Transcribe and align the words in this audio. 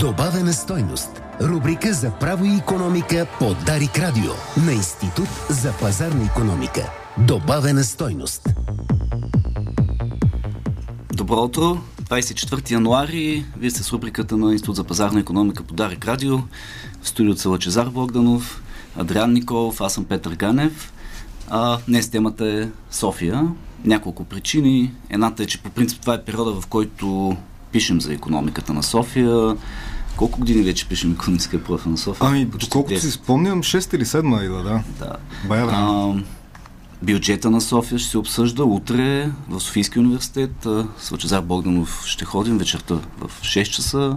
Добавена 0.00 0.52
стойност. 0.52 1.22
Рубрика 1.40 1.92
за 1.92 2.10
право 2.10 2.44
и 2.44 2.56
економика 2.56 3.26
по 3.38 3.54
Дарик 3.54 3.98
Радио 3.98 4.32
на 4.66 4.72
Институт 4.72 5.28
за 5.50 5.72
пазарна 5.72 6.24
економика. 6.24 6.90
Добавена 7.18 7.84
стойност. 7.84 8.48
Добро 11.12 11.42
утро! 11.42 11.78
24 12.02 12.70
януари. 12.70 13.44
Вие 13.58 13.70
сте 13.70 13.82
с 13.82 13.92
рубриката 13.92 14.36
на 14.36 14.52
Институт 14.52 14.76
за 14.76 14.84
пазарна 14.84 15.20
економика 15.20 15.64
по 15.64 15.74
Дарик 15.74 16.06
Радио. 16.06 16.38
В 17.02 17.08
студиото 17.08 17.40
са 17.40 17.50
Лачезар 17.50 17.86
Богданов, 17.86 18.62
Адриан 18.96 19.32
Николов, 19.32 19.80
аз 19.80 19.94
съм 19.94 20.04
Петър 20.04 20.34
Ганев. 20.34 20.92
А, 21.48 21.78
днес 21.88 22.10
темата 22.10 22.46
е 22.46 22.68
София. 22.90 23.48
Няколко 23.84 24.24
причини. 24.24 24.92
Едната 25.10 25.42
е, 25.42 25.46
че 25.46 25.62
по 25.62 25.70
принцип 25.70 26.00
това 26.00 26.14
е 26.14 26.24
периода, 26.24 26.60
в 26.60 26.66
който 26.66 27.36
пишем 27.72 28.00
за 28.00 28.12
економиката 28.12 28.72
на 28.72 28.82
София. 28.82 29.56
Колко 30.16 30.38
години 30.38 30.62
вече 30.62 30.88
пишем 30.88 31.12
економическия 31.12 31.64
профил 31.64 31.90
на 31.90 31.98
София? 31.98 32.28
Ами, 32.28 32.44
доколкото 32.44 33.00
си 33.00 33.10
спомням, 33.10 33.62
6 33.62 33.94
или 33.94 34.04
7 34.04 34.44
идва, 34.44 34.62
да. 34.62 34.82
Да. 34.98 35.16
Бая. 35.48 36.24
Бюджета 37.02 37.50
на 37.50 37.60
София 37.60 37.98
ще 37.98 38.10
се 38.10 38.18
обсъжда 38.18 38.64
утре 38.64 39.30
в 39.48 39.60
Софийския 39.60 40.02
университет. 40.02 40.66
С 40.98 41.42
Богданов 41.42 42.02
ще 42.06 42.24
ходим 42.24 42.58
вечерта 42.58 42.94
в 42.94 43.30
6 43.42 43.64
часа. 43.64 44.16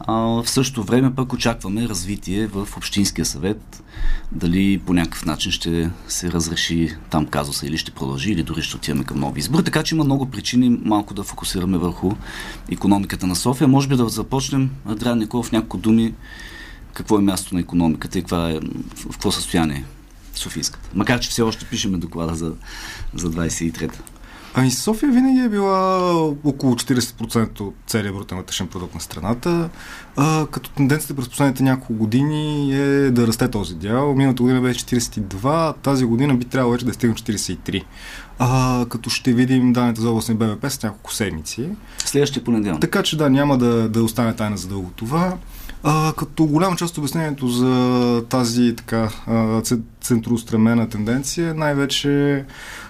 А, 0.00 0.14
в 0.14 0.44
същото 0.46 0.82
време 0.82 1.14
пък 1.14 1.32
очакваме 1.32 1.88
развитие 1.88 2.46
в 2.46 2.68
Общинския 2.76 3.24
съвет. 3.24 3.82
Дали 4.32 4.78
по 4.78 4.92
някакъв 4.92 5.24
начин 5.24 5.52
ще 5.52 5.90
се 6.08 6.32
разреши 6.32 6.96
там 7.10 7.26
казуса 7.26 7.66
или 7.66 7.78
ще 7.78 7.90
продължи, 7.90 8.32
или 8.32 8.42
дори 8.42 8.62
ще 8.62 8.76
отиваме 8.76 9.04
към 9.04 9.20
нови 9.20 9.40
избори. 9.40 9.64
Така 9.64 9.82
че 9.82 9.94
има 9.94 10.04
много 10.04 10.30
причини 10.30 10.78
малко 10.84 11.14
да 11.14 11.22
фокусираме 11.22 11.78
върху 11.78 12.12
економиката 12.70 13.26
на 13.26 13.36
София. 13.36 13.68
Може 13.68 13.88
би 13.88 13.96
да 13.96 14.08
започнем, 14.08 14.70
Адриан 14.86 15.18
Николов, 15.18 15.52
няколко 15.52 15.78
думи 15.78 16.14
какво 16.92 17.18
е 17.18 17.22
място 17.22 17.54
на 17.54 17.60
економиката 17.60 18.18
и 18.18 18.22
каква 18.22 18.50
е, 18.50 18.60
в 18.96 19.10
какво 19.10 19.32
състояние 19.32 19.76
е 19.76 20.38
Софийската. 20.38 20.88
Макар, 20.94 21.20
че 21.20 21.30
все 21.30 21.42
още 21.42 21.64
пишеме 21.64 21.98
доклада 21.98 22.34
за, 22.34 22.52
за 23.14 23.30
23-та. 23.30 24.13
Ами 24.56 24.70
София 24.70 25.12
винаги 25.12 25.40
е 25.40 25.48
била 25.48 26.12
около 26.44 26.74
40% 26.74 27.60
от 27.60 27.74
целия 27.86 28.12
брутен 28.12 28.38
вътрешен 28.38 28.66
продукт 28.66 28.94
на 28.94 29.00
страната, 29.00 29.70
а, 30.16 30.46
като 30.46 30.70
тенденцията 30.70 31.14
през 31.14 31.28
последните 31.28 31.62
няколко 31.62 31.94
години 31.94 32.74
е 32.74 33.10
да 33.10 33.26
расте 33.26 33.50
този 33.50 33.74
дял. 33.74 34.14
Миналата 34.14 34.42
година 34.42 34.60
беше 34.60 34.86
42, 34.86 35.74
тази 35.82 36.04
година 36.04 36.34
би 36.34 36.44
трябвало 36.44 36.72
вече 36.72 36.84
да 36.84 36.94
стигне 36.94 37.14
43. 37.14 37.82
А, 38.38 38.86
като 38.88 39.10
ще 39.10 39.32
видим 39.32 39.72
данните 39.72 40.00
за 40.00 40.10
областни 40.10 40.34
БВП 40.34 40.70
с 40.70 40.82
няколко 40.82 41.12
седмици. 41.12 41.68
Следващия 41.98 42.44
понеделник. 42.44 42.80
Така 42.80 43.02
че 43.02 43.16
да, 43.16 43.30
няма 43.30 43.58
да, 43.58 43.88
да 43.88 44.02
остане 44.02 44.36
тайна 44.36 44.56
за 44.56 44.68
дълго 44.68 44.90
това. 44.96 45.36
Като 46.16 46.46
голяма 46.46 46.76
част 46.76 46.92
от 46.92 46.98
обяснението 46.98 47.48
за 47.48 48.24
тази 48.28 48.76
така 48.76 49.08
центроустремена 50.00 50.88
тенденция 50.88 51.54
най-вече 51.54 52.44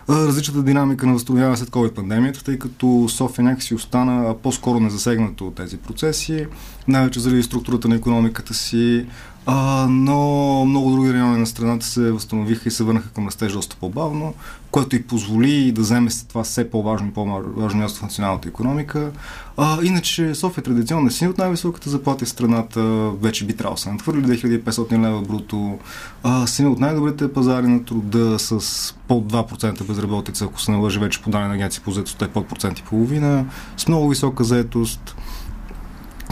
различната 0.08 0.62
динамика 0.62 1.06
на 1.06 1.12
възстановяване 1.12 1.56
след 1.56 1.70
COVID 1.70 1.94
пандемията, 1.94 2.44
тъй 2.44 2.58
като 2.58 3.06
София 3.08 3.44
някакси 3.44 3.74
остана 3.74 4.34
по-скоро 4.42 4.80
незасегнато 4.80 5.46
от 5.46 5.54
тези 5.54 5.76
процеси, 5.76 6.46
най-вече 6.88 7.20
заради 7.20 7.42
структурата 7.42 7.88
на 7.88 7.94
економиката 7.94 8.54
си, 8.54 9.06
а, 9.46 9.86
но 9.90 10.64
много 10.64 10.90
други 10.90 11.12
райони 11.12 11.38
на 11.38 11.46
страната 11.46 11.86
се 11.86 12.12
възстановиха 12.12 12.68
и 12.68 12.72
се 12.72 12.84
върнаха 12.84 13.08
към 13.08 13.26
растеж 13.26 13.52
доста 13.52 13.76
по-бавно, 13.76 14.34
което 14.70 14.96
и 14.96 15.02
позволи 15.02 15.72
да 15.72 15.80
вземе 15.80 16.10
това 16.28 16.44
все 16.44 16.70
по-важно 16.70 17.08
и 17.08 17.10
по-важно 17.10 17.80
място 17.80 17.98
в 17.98 18.02
националната 18.02 18.48
економика. 18.48 19.10
А, 19.56 19.78
иначе 19.82 20.34
София 20.34 20.64
традиционно 20.64 21.06
е 21.06 21.10
си 21.10 21.26
от 21.26 21.38
най-високата 21.38 21.90
заплата 21.90 22.24
в 22.24 22.28
страната, 22.28 22.82
вече 23.20 23.46
би 23.46 23.56
трябвало 23.56 23.76
се 23.76 23.92
надхвърли 23.92 24.38
2500 24.38 25.02
лева 25.02 25.22
бруто, 25.22 25.78
а, 26.22 26.46
си 26.46 26.64
от 26.64 26.80
най-добрите 26.80 27.32
пазари 27.32 27.66
на 27.66 27.84
труда 27.84 28.38
с 28.38 28.94
под 29.08 29.32
2% 29.32 29.84
безработица, 29.84 30.44
ако 30.44 30.60
се 30.60 30.70
налъжи 30.70 30.98
вече 30.98 31.22
по 31.22 31.30
данни 31.30 31.48
на 31.48 31.54
агенция 31.54 31.82
по 31.84 31.90
заедостта 31.90 32.24
е 32.24 32.28
под 32.28 32.48
процент 32.48 32.78
и 32.78 32.82
половина, 32.82 33.46
с 33.76 33.88
много 33.88 34.08
висока 34.08 34.44
заетост. 34.44 35.16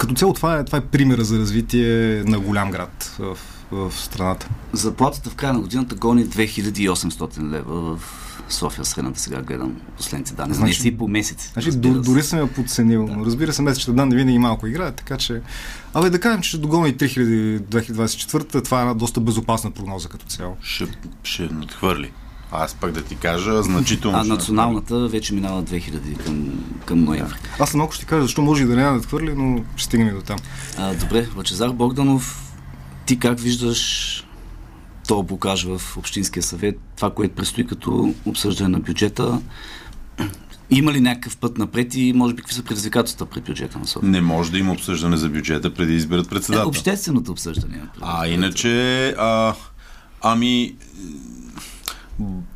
Като 0.03 0.15
цяло 0.15 0.33
това 0.33 0.59
е, 0.59 0.65
това 0.65 0.79
е 0.79 0.81
примера 0.81 1.25
за 1.25 1.39
развитие 1.39 2.23
на 2.27 2.41
голям 2.41 2.71
град 2.71 3.17
в, 3.19 3.39
в 3.71 3.93
страната. 3.95 4.49
Заплатата 4.73 5.31
в 5.31 5.35
края 5.35 5.53
на 5.53 5.61
годината 5.61 5.95
гони 5.95 6.27
2800 6.27 7.51
лева 7.53 7.97
в 7.97 8.01
София 8.49 8.85
средната 8.85 9.21
сега 9.21 9.43
гледам 9.43 9.77
последните 9.97 10.35
данни. 10.35 10.55
Значи, 10.55 10.71
не 10.71 10.75
си 10.75 10.97
по 10.97 11.09
месец. 11.09 11.51
Значи, 11.53 11.71
дори 11.77 12.23
съм 12.23 12.39
я 12.39 12.53
подценил. 12.53 13.07
Да. 13.07 13.17
Но 13.17 13.27
разбира 13.27 13.53
се, 13.53 13.63
месечните 13.63 13.97
данни 13.97 14.17
винаги 14.17 14.39
малко 14.39 14.67
играят, 14.67 14.95
така 14.95 15.17
че... 15.17 15.43
Абе 15.95 16.11
да 16.11 16.21
кажем, 16.21 16.43
че 16.43 16.49
ще 16.49 16.59
догони 16.59 16.95
2024 16.95 18.65
това 18.65 18.79
е 18.79 18.81
една 18.81 18.95
доста 18.95 19.21
безопасна 19.21 19.71
прогноза 19.71 20.09
като 20.09 20.27
цяло. 20.27 20.57
Ще, 20.63 20.87
ще 21.23 21.43
надхвърли. 21.43 22.13
Аз 22.53 22.75
пък 22.75 22.93
да 22.93 23.03
ти 23.03 23.17
кажа, 23.17 23.63
значително. 23.63 24.19
А 24.19 24.25
националната 24.25 25.09
вече 25.09 25.35
минава 25.35 25.63
2000 25.63 26.25
към, 26.25 26.65
към 26.85 27.05
ноември. 27.05 27.37
Аз 27.59 27.75
малко 27.75 27.93
ще 27.93 28.05
ти 28.05 28.09
кажа 28.09 28.23
защо 28.23 28.43
може 28.43 28.63
и 28.63 28.67
да 28.67 28.77
няма 28.77 28.93
да 28.93 28.99
отхвърли, 28.99 29.35
но 29.37 29.65
ще 29.77 29.85
стигнем 29.85 30.15
до 30.15 30.23
там. 30.23 30.39
А, 30.79 30.95
добре, 30.95 31.27
Лачезар 31.37 31.71
Богданов, 31.71 32.53
ти 33.07 33.19
как 33.19 33.41
виждаш 33.41 34.25
то 35.09 35.27
покаже 35.27 35.69
в 35.69 35.97
Общинския 35.97 36.43
съвет 36.43 36.81
това, 36.97 37.11
което 37.11 37.35
предстои 37.35 37.67
като 37.67 38.15
обсъждане 38.25 38.69
на 38.69 38.81
бюджета? 38.81 39.41
Има 40.71 40.93
ли 40.93 41.01
някакъв 41.01 41.37
път 41.37 41.59
напред 41.59 41.95
и 41.95 42.13
може 42.13 42.35
би 42.35 42.43
какви 42.43 42.55
са 42.55 42.63
предизвикателствата 42.63 43.31
пред 43.31 43.45
бюджета 43.45 43.79
на 43.79 43.87
София? 43.87 44.11
Не 44.11 44.21
може 44.21 44.53
да 44.53 44.59
има 44.59 44.73
обсъждане 44.73 45.17
за 45.17 45.29
бюджета 45.29 45.75
преди 45.75 45.93
да 45.93 45.97
изберат 45.97 46.31
председател. 46.31 46.65
Е, 46.65 46.69
общественото 46.69 47.33
обсъждане. 47.33 47.81
А 48.01 48.29
иначе, 48.29 49.09
а, 49.19 49.55
ами, 50.23 50.75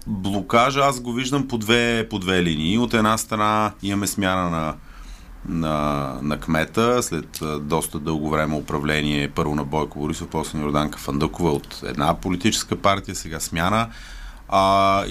блокажа 0.07 0.81
аз 0.81 1.01
го 1.01 1.13
виждам 1.13 1.49
по 1.49 1.59
две, 1.59 2.07
по 2.11 2.19
две 2.19 2.43
линии. 2.43 2.79
От 2.79 2.95
една 2.95 3.19
страна 3.19 3.73
имаме 3.83 4.07
смяна 4.07 4.51
на, 4.51 4.75
на, 5.49 6.19
на 6.23 6.41
кмета 6.41 7.03
след 7.03 7.41
доста 7.61 7.99
дълго 7.99 8.31
време 8.31 8.57
управление 8.57 9.29
първо 9.29 9.55
на 9.55 9.65
Бойко 9.65 9.99
Борисов, 9.99 10.29
после 10.31 10.59
на 10.59 10.65
Йорданка 10.65 10.99
Фандъкова 10.99 11.51
от 11.51 11.81
една 11.85 12.15
политическа 12.15 12.77
партия, 12.77 13.15
сега 13.15 13.41
смяна. 13.41 13.89
А, 14.49 15.05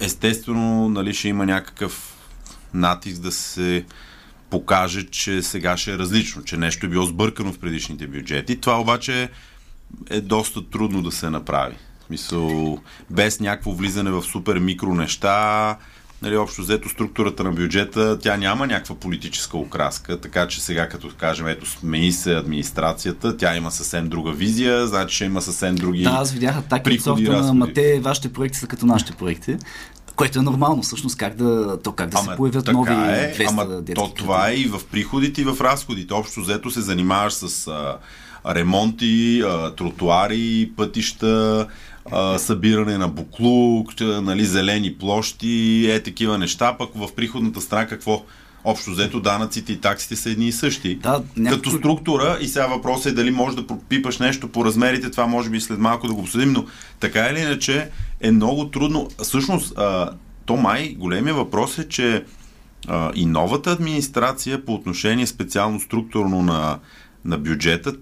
естествено, 0.00 0.88
нали, 0.88 1.14
ще 1.14 1.28
има 1.28 1.46
някакъв 1.46 2.14
натиск 2.74 3.22
да 3.22 3.32
се 3.32 3.84
покаже, 4.50 5.06
че 5.06 5.42
сега 5.42 5.76
ще 5.76 5.92
е 5.92 5.98
различно, 5.98 6.42
че 6.42 6.56
нещо 6.56 6.86
е 6.86 6.88
било 6.88 7.04
сбъркано 7.04 7.52
в 7.52 7.58
предишните 7.58 8.06
бюджети. 8.06 8.60
Това 8.60 8.80
обаче 8.80 9.28
е 10.10 10.20
доста 10.20 10.70
трудно 10.70 11.02
да 11.02 11.12
се 11.12 11.30
направи 11.30 11.74
смисъл, 12.12 12.78
без 13.10 13.40
някакво 13.40 13.72
влизане 13.72 14.10
в 14.10 14.22
супер 14.22 14.58
микро 14.58 14.94
неща, 14.94 15.76
нали, 16.22 16.36
общо 16.36 16.62
взето 16.62 16.88
структурата 16.88 17.44
на 17.44 17.52
бюджета, 17.52 18.18
тя 18.18 18.36
няма 18.36 18.66
някаква 18.66 18.94
политическа 18.94 19.58
окраска, 19.58 20.20
така 20.20 20.48
че 20.48 20.60
сега 20.60 20.88
като 20.88 21.10
кажем, 21.18 21.46
ето 21.46 21.70
смени 21.70 22.12
се 22.12 22.34
администрацията, 22.34 23.36
тя 23.36 23.56
има 23.56 23.70
съвсем 23.70 24.08
друга 24.08 24.32
визия, 24.32 24.86
значи 24.86 25.14
ще 25.14 25.24
има 25.24 25.42
съвсем 25.42 25.74
други 25.74 26.02
Да, 26.02 26.10
аз 26.10 26.32
видях 26.32 26.56
атаки 26.56 26.92
от 26.92 27.00
софта, 27.00 27.40
ама 27.44 27.72
те, 27.72 28.00
вашите 28.00 28.32
проекти 28.32 28.58
са 28.58 28.66
като 28.66 28.86
нашите 28.86 29.12
проекти. 29.12 29.56
Което 30.16 30.38
е 30.38 30.42
нормално, 30.42 30.82
всъщност, 30.82 31.16
как 31.16 31.36
да, 31.36 31.78
то 31.82 31.92
как 31.92 32.10
да 32.10 32.18
ама, 32.18 32.30
се 32.30 32.36
появят 32.36 32.72
нови 32.72 32.92
е, 32.92 33.34
200 33.38 33.48
ама, 33.48 33.84
то, 33.94 34.08
Това 34.08 34.50
е 34.50 34.54
и 34.54 34.64
в 34.64 34.80
приходите, 34.90 35.40
и 35.40 35.44
в 35.44 35.60
разходите. 35.60 36.14
Общо 36.14 36.40
взето 36.40 36.70
се 36.70 36.80
занимаваш 36.80 37.32
с 37.32 37.68
а, 37.68 37.98
ремонти, 38.46 39.42
а, 39.46 39.74
тротуари, 39.74 40.72
пътища, 40.76 41.66
а, 42.10 42.38
събиране 42.38 42.98
на 42.98 43.08
буклук, 43.08 44.00
нали, 44.00 44.44
зелени 44.44 44.94
площи, 44.94 45.90
е 45.90 46.02
такива 46.02 46.38
неща, 46.38 46.76
пък 46.78 46.90
в 46.94 47.14
приходната 47.16 47.60
страна 47.60 47.86
какво? 47.86 48.24
Общо 48.64 48.90
взето 48.90 49.20
данъците 49.20 49.72
и 49.72 49.76
таксите 49.76 50.16
са 50.16 50.30
едни 50.30 50.48
и 50.48 50.52
същи. 50.52 50.94
Да, 50.94 51.22
някакво... 51.36 51.62
Като 51.62 51.78
структура 51.78 52.38
и 52.40 52.48
сега 52.48 52.66
въпросът 52.66 53.12
е 53.12 53.14
дали 53.14 53.30
може 53.30 53.56
да 53.56 53.66
пропипаш 53.66 54.18
нещо 54.18 54.48
по 54.48 54.64
размерите, 54.64 55.10
това 55.10 55.26
може 55.26 55.50
би 55.50 55.60
след 55.60 55.78
малко 55.78 56.06
да 56.06 56.14
го 56.14 56.20
обсъдим, 56.20 56.52
но 56.52 56.64
така 57.00 57.28
или 57.28 57.40
иначе 57.40 57.90
е 58.20 58.30
много 58.30 58.70
трудно. 58.70 59.08
Всъщност, 59.22 59.78
а, 59.78 60.10
то 60.44 60.56
май 60.56 60.94
големия 60.98 61.34
въпрос 61.34 61.78
е, 61.78 61.88
че 61.88 62.24
а, 62.88 63.12
и 63.14 63.26
новата 63.26 63.70
администрация 63.70 64.64
по 64.64 64.74
отношение 64.74 65.26
специално 65.26 65.80
структурно 65.80 66.42
на, 66.42 66.78
на 67.24 67.38
бюджета 67.38 67.94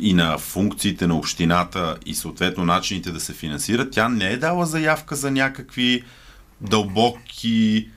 и 0.00 0.14
на 0.14 0.38
функциите 0.38 1.06
на 1.06 1.16
общината 1.16 1.96
и 2.06 2.14
съответно 2.14 2.64
начините 2.64 3.12
да 3.12 3.20
се 3.20 3.32
финансират, 3.32 3.90
тя 3.92 4.08
не 4.08 4.28
е 4.28 4.36
дала 4.36 4.66
заявка 4.66 5.16
за 5.16 5.30
някакви 5.30 6.02
дълбоки, 6.60 7.88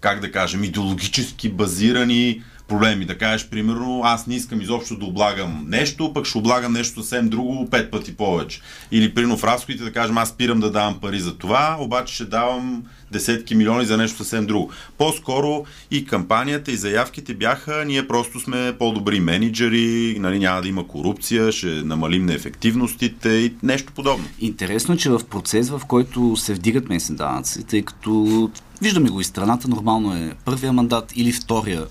как 0.00 0.20
да 0.20 0.32
кажем, 0.32 0.64
идеологически 0.64 1.48
базирани 1.48 2.42
проблеми. 2.68 3.04
Да 3.04 3.18
кажеш, 3.18 3.48
примерно, 3.48 4.00
аз 4.04 4.26
не 4.26 4.34
искам 4.34 4.60
изобщо 4.60 4.96
да 4.96 5.04
облагам 5.04 5.64
нещо, 5.68 6.12
пък 6.12 6.26
ще 6.26 6.38
облагам 6.38 6.72
нещо 6.72 7.00
съвсем 7.00 7.28
друго 7.28 7.68
пет 7.70 7.90
пъти 7.90 8.16
повече. 8.16 8.60
Или, 8.92 9.14
примерно, 9.14 9.36
в 9.36 9.44
разходите 9.44 9.84
да 9.84 9.92
кажем, 9.92 10.18
аз 10.18 10.28
спирам 10.28 10.60
да 10.60 10.70
давам 10.70 11.00
пари 11.00 11.20
за 11.20 11.34
това, 11.34 11.76
обаче 11.80 12.14
ще 12.14 12.24
давам 12.24 12.82
десетки 13.12 13.54
милиони 13.54 13.84
за 13.84 13.96
нещо 13.96 14.16
съвсем 14.16 14.46
друго. 14.46 14.70
По-скоро 14.98 15.64
и 15.90 16.04
кампанията, 16.04 16.72
и 16.72 16.76
заявките 16.76 17.34
бяха, 17.34 17.84
ние 17.86 18.08
просто 18.08 18.40
сме 18.40 18.76
по-добри 18.78 19.20
менеджери, 19.20 20.16
нали, 20.18 20.38
няма 20.38 20.62
да 20.62 20.68
има 20.68 20.86
корупция, 20.86 21.52
ще 21.52 21.66
намалим 21.66 22.26
неефективностите 22.26 23.28
и 23.28 23.54
нещо 23.62 23.92
подобно. 23.92 24.24
Интересно 24.40 24.96
че 24.96 25.10
в 25.10 25.20
процес, 25.30 25.70
в 25.70 25.80
който 25.88 26.36
се 26.36 26.54
вдигат 26.54 26.88
местни 26.88 27.16
данъци, 27.16 27.66
тъй 27.66 27.82
като 27.82 28.50
виждаме 28.82 29.10
го 29.10 29.20
и 29.20 29.24
страната, 29.24 29.68
нормално 29.68 30.16
е 30.16 30.32
първия 30.44 30.72
мандат 30.72 31.12
или 31.16 31.32
втория 31.32 31.86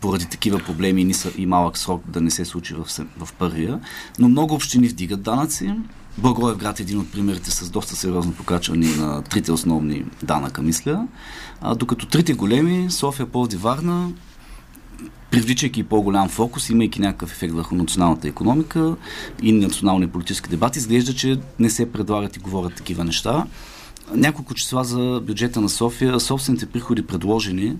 поради 0.00 0.26
такива 0.26 0.58
проблеми 0.58 1.12
и 1.36 1.46
малък 1.46 1.78
срок 1.78 2.02
да 2.08 2.20
не 2.20 2.30
се 2.30 2.44
случи 2.44 2.74
в, 2.74 2.86
в 3.18 3.32
първия. 3.38 3.80
Но 4.18 4.28
много 4.28 4.54
общини 4.54 4.88
вдигат 4.88 5.22
данъци. 5.22 5.74
Благоевград 6.18 6.80
е 6.80 6.82
един 6.82 6.98
от 6.98 7.12
примерите 7.12 7.50
с 7.50 7.70
доста 7.70 7.96
сериозно 7.96 8.32
покачване 8.32 8.96
на 8.96 9.22
трите 9.22 9.52
основни 9.52 10.04
данъка, 10.22 10.62
мисля. 10.62 11.06
А, 11.60 11.74
докато 11.74 12.06
трите 12.06 12.34
големи, 12.34 12.90
София, 12.90 13.26
Полди, 13.26 13.56
Варна, 13.56 14.10
привличайки 15.30 15.82
по-голям 15.82 16.28
фокус, 16.28 16.70
имайки 16.70 17.00
някакъв 17.00 17.32
ефект 17.32 17.54
върху 17.54 17.74
националната 17.74 18.28
економика 18.28 18.96
и 19.42 19.52
национални 19.52 20.08
политически 20.08 20.50
дебати, 20.50 20.78
изглежда, 20.78 21.14
че 21.14 21.40
не 21.58 21.70
се 21.70 21.92
предлагат 21.92 22.36
и 22.36 22.40
говорят 22.40 22.74
такива 22.74 23.04
неща. 23.04 23.46
Няколко 24.14 24.54
числа 24.54 24.84
за 24.84 25.20
бюджета 25.26 25.60
на 25.60 25.68
София. 25.68 26.20
Собствените 26.20 26.66
приходи 26.66 27.06
предложени 27.06 27.76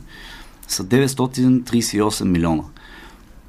са 0.68 0.84
938 0.84 2.24
милиона. 2.24 2.62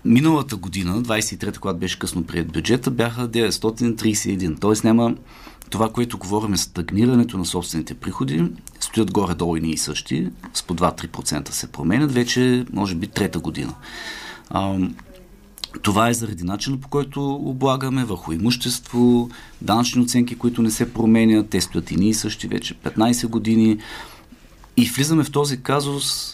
Миналата 0.05 0.55
година, 0.55 1.01
23-та, 1.01 1.59
когато 1.59 1.79
беше 1.79 1.99
късно 1.99 2.23
прият 2.23 2.51
бюджета, 2.51 2.91
бяха 2.91 3.29
931. 3.29 4.59
Тоест 4.59 4.83
няма 4.83 5.15
това, 5.69 5.89
което 5.89 6.17
говорим 6.17 6.53
е 6.53 6.57
стагнирането 6.57 7.37
на 7.37 7.45
собствените 7.45 7.93
приходи, 7.93 8.51
стоят 8.79 9.11
горе-долу 9.11 9.57
и 9.57 9.61
ние 9.61 9.77
същи, 9.77 10.29
с 10.53 10.63
по 10.63 10.75
2-3% 10.75 11.49
се 11.49 11.71
променят, 11.71 12.11
вече 12.11 12.65
може 12.73 12.95
би 12.95 13.07
трета 13.07 13.39
година. 13.39 13.73
А, 14.49 14.77
това 15.81 16.09
е 16.09 16.13
заради 16.13 16.43
начина 16.43 16.77
по 16.77 16.87
който 16.87 17.35
облагаме 17.35 18.05
върху 18.05 18.31
имущество, 18.31 19.29
данъчни 19.61 20.01
оценки, 20.01 20.35
които 20.35 20.61
не 20.61 20.71
се 20.71 20.93
променят, 20.93 21.49
те 21.49 21.61
стоят 21.61 21.91
и 21.91 21.95
ние 21.95 22.13
същи 22.13 22.47
вече 22.47 22.73
15 22.73 23.27
години. 23.27 23.77
И 24.77 24.85
влизаме 24.85 25.23
в 25.23 25.31
този 25.31 25.61
казус, 25.61 26.33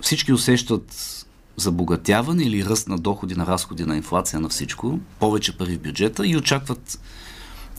всички 0.00 0.32
усещат 0.32 1.16
забогатяване 1.56 2.42
или 2.42 2.64
ръст 2.64 2.88
на 2.88 2.98
доходи, 2.98 3.34
на 3.34 3.46
разходи, 3.46 3.84
на 3.84 3.96
инфлация, 3.96 4.40
на 4.40 4.48
всичко, 4.48 4.98
повече 5.18 5.58
пари 5.58 5.76
в 5.76 5.80
бюджета 5.80 6.26
и 6.26 6.36
очакват 6.36 7.00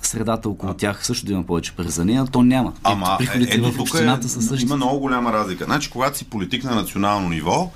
средата 0.01 0.49
около 0.49 0.73
тях 0.73 1.05
също 1.05 1.25
да 1.25 1.33
има 1.33 1.43
повече 1.43 1.71
пари 1.71 1.89
за 1.89 2.05
нея, 2.05 2.25
то 2.31 2.43
няма. 2.43 2.73
Ама, 2.83 3.15
приходите 3.17 3.57
е, 3.57 3.61
в 3.61 3.79
общината 3.79 4.27
е, 4.27 4.29
са 4.29 4.41
същите. 4.41 4.65
Има 4.65 4.75
много 4.75 4.99
голяма 4.99 5.33
разлика. 5.33 5.65
Значи, 5.65 5.89
когато 5.89 6.17
си 6.17 6.25
политик 6.25 6.63
на 6.63 6.75
национално 6.75 7.29
ниво, 7.29 7.71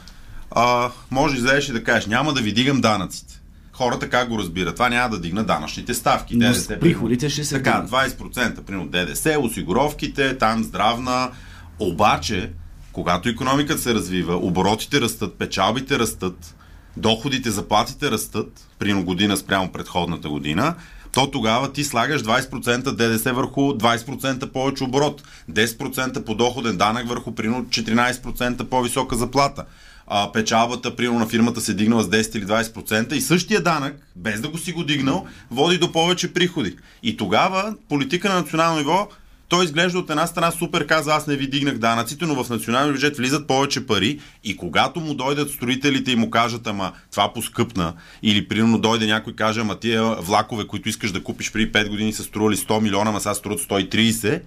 а, 0.51 0.91
може 1.11 1.35
излезеш 1.35 1.69
и 1.69 1.73
да 1.73 1.83
кажеш, 1.83 2.05
няма 2.07 2.33
да 2.33 2.41
ви 2.41 2.53
дигам 2.53 2.81
данъците. 2.81 3.41
Хората 3.73 4.09
как 4.09 4.29
го 4.29 4.39
разбират? 4.39 4.75
Това 4.75 4.89
няма 4.89 5.09
да 5.09 5.21
дигна 5.21 5.43
данъчните 5.43 5.93
ставки. 5.93 6.35
Но 6.35 6.47
ДДС, 6.47 6.79
приходите 6.79 7.29
ще 7.29 7.43
се 7.43 7.55
Така, 7.55 7.85
20% 7.91 8.61
примерно 8.61 8.87
ДДС, 8.87 9.37
осигуровките, 9.39 10.37
там 10.37 10.63
здравна. 10.63 11.31
Обаче, 11.79 12.51
когато 12.95 13.29
економиката 13.29 13.81
се 13.81 13.93
развива, 13.93 14.35
оборотите 14.35 15.01
растат, 15.01 15.33
печалбите 15.33 15.99
растат, 15.99 16.55
доходите, 16.97 17.51
заплатите 17.51 18.11
растат, 18.11 18.67
при 18.79 18.93
година 18.93 19.37
спрямо 19.37 19.71
предходната 19.71 20.29
година, 20.29 20.75
то 21.11 21.31
тогава 21.31 21.71
ти 21.71 21.83
слагаш 21.83 22.23
20% 22.23 22.91
ДДС 22.91 23.33
върху 23.33 23.61
20% 23.61 24.51
повече 24.51 24.83
оборот, 24.83 25.23
10% 25.51 26.23
по 26.23 26.35
доходен 26.35 26.77
данък 26.77 27.07
върху 27.07 27.35
примерно 27.35 27.65
14% 27.65 28.63
по-висока 28.63 29.15
заплата. 29.15 29.65
А, 30.07 30.31
печалбата, 30.31 30.95
примерно 30.95 31.19
на 31.19 31.27
фирмата 31.27 31.61
се 31.61 31.73
дигнала 31.73 32.03
с 32.03 32.09
10 32.09 32.37
или 32.37 32.45
20% 32.45 33.13
и 33.13 33.21
същия 33.21 33.61
данък, 33.61 33.95
без 34.15 34.41
да 34.41 34.49
го 34.49 34.57
си 34.57 34.71
го 34.71 34.83
дигнал, 34.83 35.27
води 35.51 35.77
до 35.77 35.91
повече 35.91 36.33
приходи. 36.33 36.75
И 37.03 37.17
тогава 37.17 37.75
политика 37.89 38.29
на 38.29 38.35
национално 38.35 38.77
ниво 38.77 39.07
той 39.47 39.65
изглежда 39.65 39.99
от 39.99 40.09
една 40.09 40.27
страна 40.27 40.51
супер, 40.51 40.87
каза 40.87 41.13
аз 41.13 41.27
не 41.27 41.35
ви 41.35 41.47
дигнах 41.47 41.77
данъците, 41.77 42.25
но 42.25 42.43
в 42.43 42.49
националния 42.49 42.93
бюджет 42.93 43.17
влизат 43.17 43.47
повече 43.47 43.87
пари 43.87 44.19
и 44.43 44.57
когато 44.57 44.99
му 44.99 45.13
дойдат 45.13 45.51
строителите 45.51 46.11
и 46.11 46.15
му 46.15 46.29
кажат, 46.29 46.67
ама 46.67 46.91
това 47.11 47.33
поскъпна, 47.33 47.93
или 48.23 48.47
примерно 48.47 48.77
дойде 48.77 49.05
някой 49.05 49.33
и 49.33 49.35
каже, 49.35 49.61
ама 49.61 49.79
тия 49.79 50.03
влакове, 50.03 50.67
които 50.67 50.89
искаш 50.89 51.11
да 51.11 51.23
купиш 51.23 51.51
преди 51.51 51.71
5 51.71 51.89
години 51.89 52.13
са 52.13 52.23
стрували 52.23 52.55
100 52.55 52.81
милиона, 52.81 53.09
ама 53.09 53.21
сега 53.21 53.33
струват 53.33 53.59
130, 53.59 54.41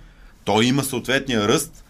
той 0.44 0.64
има 0.64 0.84
съответния 0.84 1.48
ръст 1.48 1.84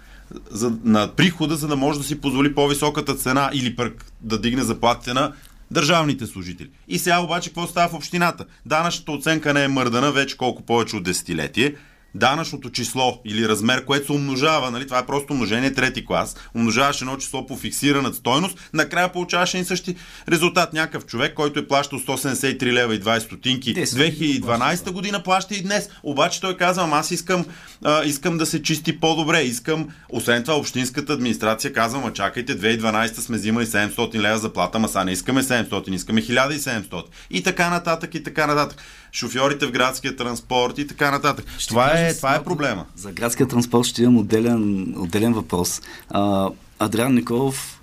за, 0.51 0.73
на 0.85 1.09
прихода, 1.17 1.57
за 1.57 1.69
да 1.69 1.77
може 1.77 1.99
да 1.99 2.05
си 2.05 2.21
позволи 2.21 2.55
по-високата 2.55 3.15
цена 3.15 3.51
или 3.55 3.77
пък 3.77 4.05
да 4.21 4.41
дигне 4.41 4.63
заплатите 4.63 5.15
на 5.15 5.33
държавните 5.71 6.27
служители. 6.27 6.71
И 6.89 6.99
сега 6.99 7.21
обаче 7.21 7.51
какво 7.51 7.67
става 7.67 7.89
в 7.89 7.95
общината? 7.95 8.45
Данъчната 8.67 9.13
оценка 9.13 9.55
не 9.55 9.65
е 9.65 9.69
мърдана 9.69 10.13
вече 10.13 10.37
колко 10.37 10.63
повече 10.63 10.97
от 10.97 11.03
десетилетие 11.03 11.75
данъчното 12.15 12.71
число 12.71 13.21
или 13.25 13.49
размер, 13.49 13.85
което 13.85 14.07
се 14.07 14.13
умножава, 14.13 14.71
нали, 14.71 14.87
това 14.87 14.99
е 14.99 15.07
просто 15.07 15.33
умножение 15.33 15.73
трети 15.75 16.07
клас, 16.07 16.37
умножаваш 16.55 17.01
едно 17.01 17.17
число 17.17 17.47
по 17.47 17.57
фиксирана 17.57 18.15
стойност, 18.15 18.71
накрая 18.73 19.13
получаваш 19.13 19.55
един 19.55 19.65
същи 19.65 19.97
резултат. 20.29 20.73
Някакъв 20.73 21.07
човек, 21.07 21.35
който 21.35 21.59
е 21.59 21.69
плащал 21.69 21.99
173 21.99 22.73
лева 22.73 22.95
и 22.95 23.01
20 23.01 23.19
стотинки 23.19 23.75
2012 23.75 24.91
година, 24.91 25.23
плаща 25.23 25.55
и 25.55 25.63
днес. 25.63 25.89
Обаче 26.03 26.41
той 26.41 26.57
казва, 26.57 26.89
аз 26.93 27.11
искам, 27.11 27.45
а, 27.85 28.05
искам 28.05 28.39
да 28.39 28.47
се 28.47 28.63
чисти 28.63 29.01
по-добре, 29.01 29.43
искам, 29.43 29.89
освен 30.09 30.43
това 30.43 30.57
общинската 30.57 31.13
администрация 31.13 31.73
казва, 31.73 32.01
ма 32.01 32.13
чакайте, 32.13 32.59
2012 32.59 33.21
сме 33.21 33.37
взимали 33.37 33.67
700 33.67 34.21
лева 34.21 34.39
заплата, 34.39 34.79
ма 34.79 34.89
сега 34.89 35.05
не 35.05 35.13
искаме 35.13 35.43
700, 35.43 35.95
искаме 35.95 36.23
1700. 36.23 37.03
И 37.31 37.43
така 37.43 37.71
нататък, 37.71 38.15
и 38.15 38.23
така 38.23 38.47
нататък 38.47 38.83
шофьорите 39.13 39.67
в 39.67 39.71
градския 39.71 40.17
транспорт 40.17 40.79
и 40.79 40.87
така 40.87 41.11
нататък. 41.11 41.47
Ще 41.59 41.69
това 41.69 41.93
е, 41.95 41.98
това 42.17 42.35
е 42.35 42.45
проблема. 42.45 42.85
За 42.97 43.13
градския 43.13 43.49
транспорт 43.49 43.87
ще 43.87 44.03
имам 44.03 44.17
отделен, 44.17 44.95
отделен 44.99 45.33
въпрос. 45.33 45.83
А, 46.11 46.51
Адриан 46.79 47.15
Николов, 47.15 47.83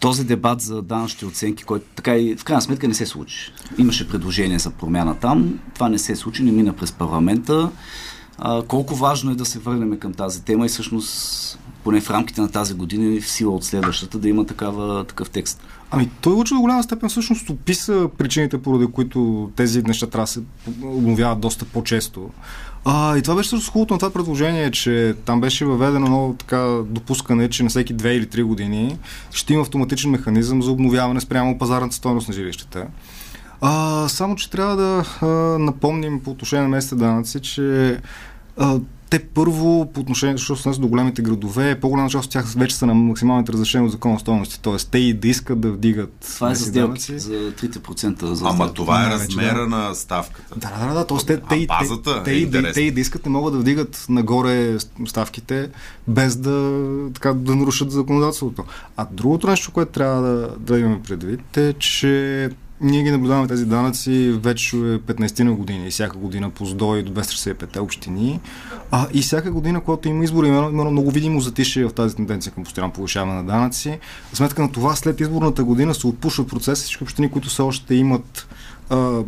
този 0.00 0.24
дебат 0.24 0.60
за 0.60 0.82
данъчните 0.82 1.26
оценки, 1.26 1.64
който 1.64 1.86
така 1.96 2.16
и 2.16 2.36
в 2.36 2.44
крайна 2.44 2.62
сметка 2.62 2.88
не 2.88 2.94
се 2.94 3.06
случи. 3.06 3.52
Имаше 3.78 4.08
предложение 4.08 4.58
за 4.58 4.70
промяна 4.70 5.18
там, 5.18 5.60
това 5.74 5.88
не 5.88 5.98
се 5.98 6.16
случи, 6.16 6.42
не 6.42 6.52
мина 6.52 6.72
през 6.72 6.92
парламента. 6.92 7.70
А, 8.38 8.62
колко 8.62 8.94
важно 8.94 9.30
е 9.30 9.34
да 9.34 9.44
се 9.44 9.58
върнем 9.58 9.98
към 9.98 10.12
тази 10.12 10.44
тема 10.44 10.66
и 10.66 10.68
всъщност 10.68 11.58
поне 11.84 12.00
в 12.00 12.10
рамките 12.10 12.40
на 12.40 12.50
тази 12.50 12.74
година 12.74 13.14
и 13.14 13.20
в 13.20 13.30
сила 13.30 13.54
от 13.54 13.64
следващата 13.64 14.18
да 14.18 14.28
има 14.28 14.46
такава, 14.46 15.04
такъв 15.04 15.30
текст. 15.30 15.60
Ами 15.90 16.10
той 16.20 16.32
учи 16.32 16.54
до 16.54 16.60
голяма 16.60 16.82
степен 16.82 17.08
всъщност 17.08 17.50
описа 17.50 18.08
причините, 18.18 18.62
поради 18.62 18.86
които 18.86 19.50
тези 19.56 19.82
неща 19.82 20.06
трябва 20.06 20.24
да 20.24 20.30
се 20.30 20.40
обновяват 20.82 21.40
доста 21.40 21.64
по-често. 21.64 22.30
А, 22.84 23.16
и 23.16 23.22
това 23.22 23.34
беше 23.34 23.48
също 23.48 23.72
хубавото 23.72 23.94
на 23.94 23.98
това 23.98 24.12
предложение, 24.12 24.70
че 24.70 25.14
там 25.24 25.40
беше 25.40 25.64
въведено 25.64 26.06
много 26.06 26.34
така 26.34 26.58
допускане, 26.86 27.48
че 27.48 27.62
на 27.62 27.68
всеки 27.68 27.96
2 27.96 28.08
или 28.08 28.26
3 28.26 28.42
години 28.42 28.98
ще 29.32 29.52
има 29.52 29.62
автоматичен 29.62 30.10
механизъм 30.10 30.62
за 30.62 30.70
обновяване 30.70 31.20
спрямо 31.20 31.58
пазарната 31.58 31.94
стоеност 31.96 32.28
на 32.28 32.34
жилищата. 32.34 32.86
А, 33.60 34.08
само, 34.08 34.36
че 34.36 34.50
трябва 34.50 34.76
да 34.76 35.04
а, 35.20 35.26
напомним 35.58 36.20
по 36.20 36.30
отношение 36.30 36.62
на 36.62 36.68
местните 36.68 37.04
данъци, 37.04 37.40
че 37.40 37.98
а, 38.56 38.78
те 39.12 39.18
първо, 39.18 39.90
по 39.94 40.00
отношение, 40.00 40.36
защото 40.36 40.60
са 40.60 40.80
до 40.80 40.88
големите 40.88 41.22
градове, 41.22 41.80
по-голяма 41.80 42.10
част 42.10 42.24
от 42.24 42.32
тях 42.32 42.52
вече 42.52 42.76
са 42.76 42.86
на 42.86 42.94
максималните 42.94 43.52
разрешени 43.52 43.86
от 43.86 43.92
закона 43.92 44.18
стойности. 44.18 44.60
Тоест, 44.62 44.90
те 44.90 44.98
и 44.98 45.14
да 45.14 45.28
искат 45.28 45.60
да 45.60 45.72
вдигат. 45.72 46.32
Това 46.34 46.50
е 46.50 46.54
за 46.54 46.64
сделки, 46.64 47.18
за 47.18 47.32
3% 47.32 48.32
за 48.32 48.44
Ама 48.48 48.72
това 48.72 49.06
е 49.06 49.10
размера 49.10 49.66
на 49.66 49.94
ставката. 49.94 50.54
Да, 50.56 50.70
да, 50.80 50.86
да. 50.86 50.94
да. 50.94 51.06
Тоест, 51.06 51.26
те, 51.26 51.36
те, 51.36 51.48
те, 51.48 51.56
е 52.30 52.50
те, 52.50 52.72
те, 52.72 52.80
и 52.80 52.90
да 52.90 53.00
искат, 53.00 53.26
не 53.26 53.32
могат 53.32 53.52
да 53.52 53.60
вдигат 53.60 54.06
нагоре 54.08 54.76
ставките, 55.06 55.70
без 56.08 56.36
да, 56.36 56.80
така, 57.14 57.32
да 57.32 57.56
нарушат 57.56 57.90
законодателството. 57.90 58.64
А 58.96 59.06
другото 59.10 59.46
нещо, 59.46 59.72
което 59.72 59.92
трябва 59.92 60.22
да, 60.22 60.54
да 60.58 60.78
имаме 60.78 61.02
предвид 61.02 61.56
е, 61.56 61.72
че 61.72 62.50
ние 62.82 63.02
ги 63.02 63.10
наблюдаваме 63.10 63.48
тези 63.48 63.66
данъци 63.66 64.38
вече 64.42 64.76
15 64.76 65.42
на 65.42 65.52
години 65.52 65.86
и 65.86 65.90
всяка 65.90 66.18
година 66.18 66.50
по 66.50 66.66
СДО 66.66 67.02
до 67.02 67.12
265 67.12 67.80
общини. 67.80 68.40
А, 68.90 69.06
и 69.12 69.22
всяка 69.22 69.50
година, 69.50 69.80
когато 69.80 70.08
има 70.08 70.24
избори, 70.24 70.48
има, 70.48 70.68
има 70.72 70.84
много 70.84 71.10
видимо 71.10 71.40
затишие 71.40 71.84
в 71.84 71.92
тази 71.92 72.16
тенденция 72.16 72.52
към 72.52 72.64
постоянно 72.64 72.92
повишаване 72.92 73.34
на 73.34 73.44
данъци. 73.44 73.98
В 74.32 74.36
сметка 74.36 74.62
на 74.62 74.72
това, 74.72 74.96
след 74.96 75.20
изборната 75.20 75.64
година 75.64 75.94
се 75.94 76.06
отпушва 76.06 76.46
процес 76.46 76.82
всички 76.82 77.02
общини, 77.02 77.30
които 77.30 77.48
все 77.48 77.62
още 77.62 77.94
имат 77.94 78.46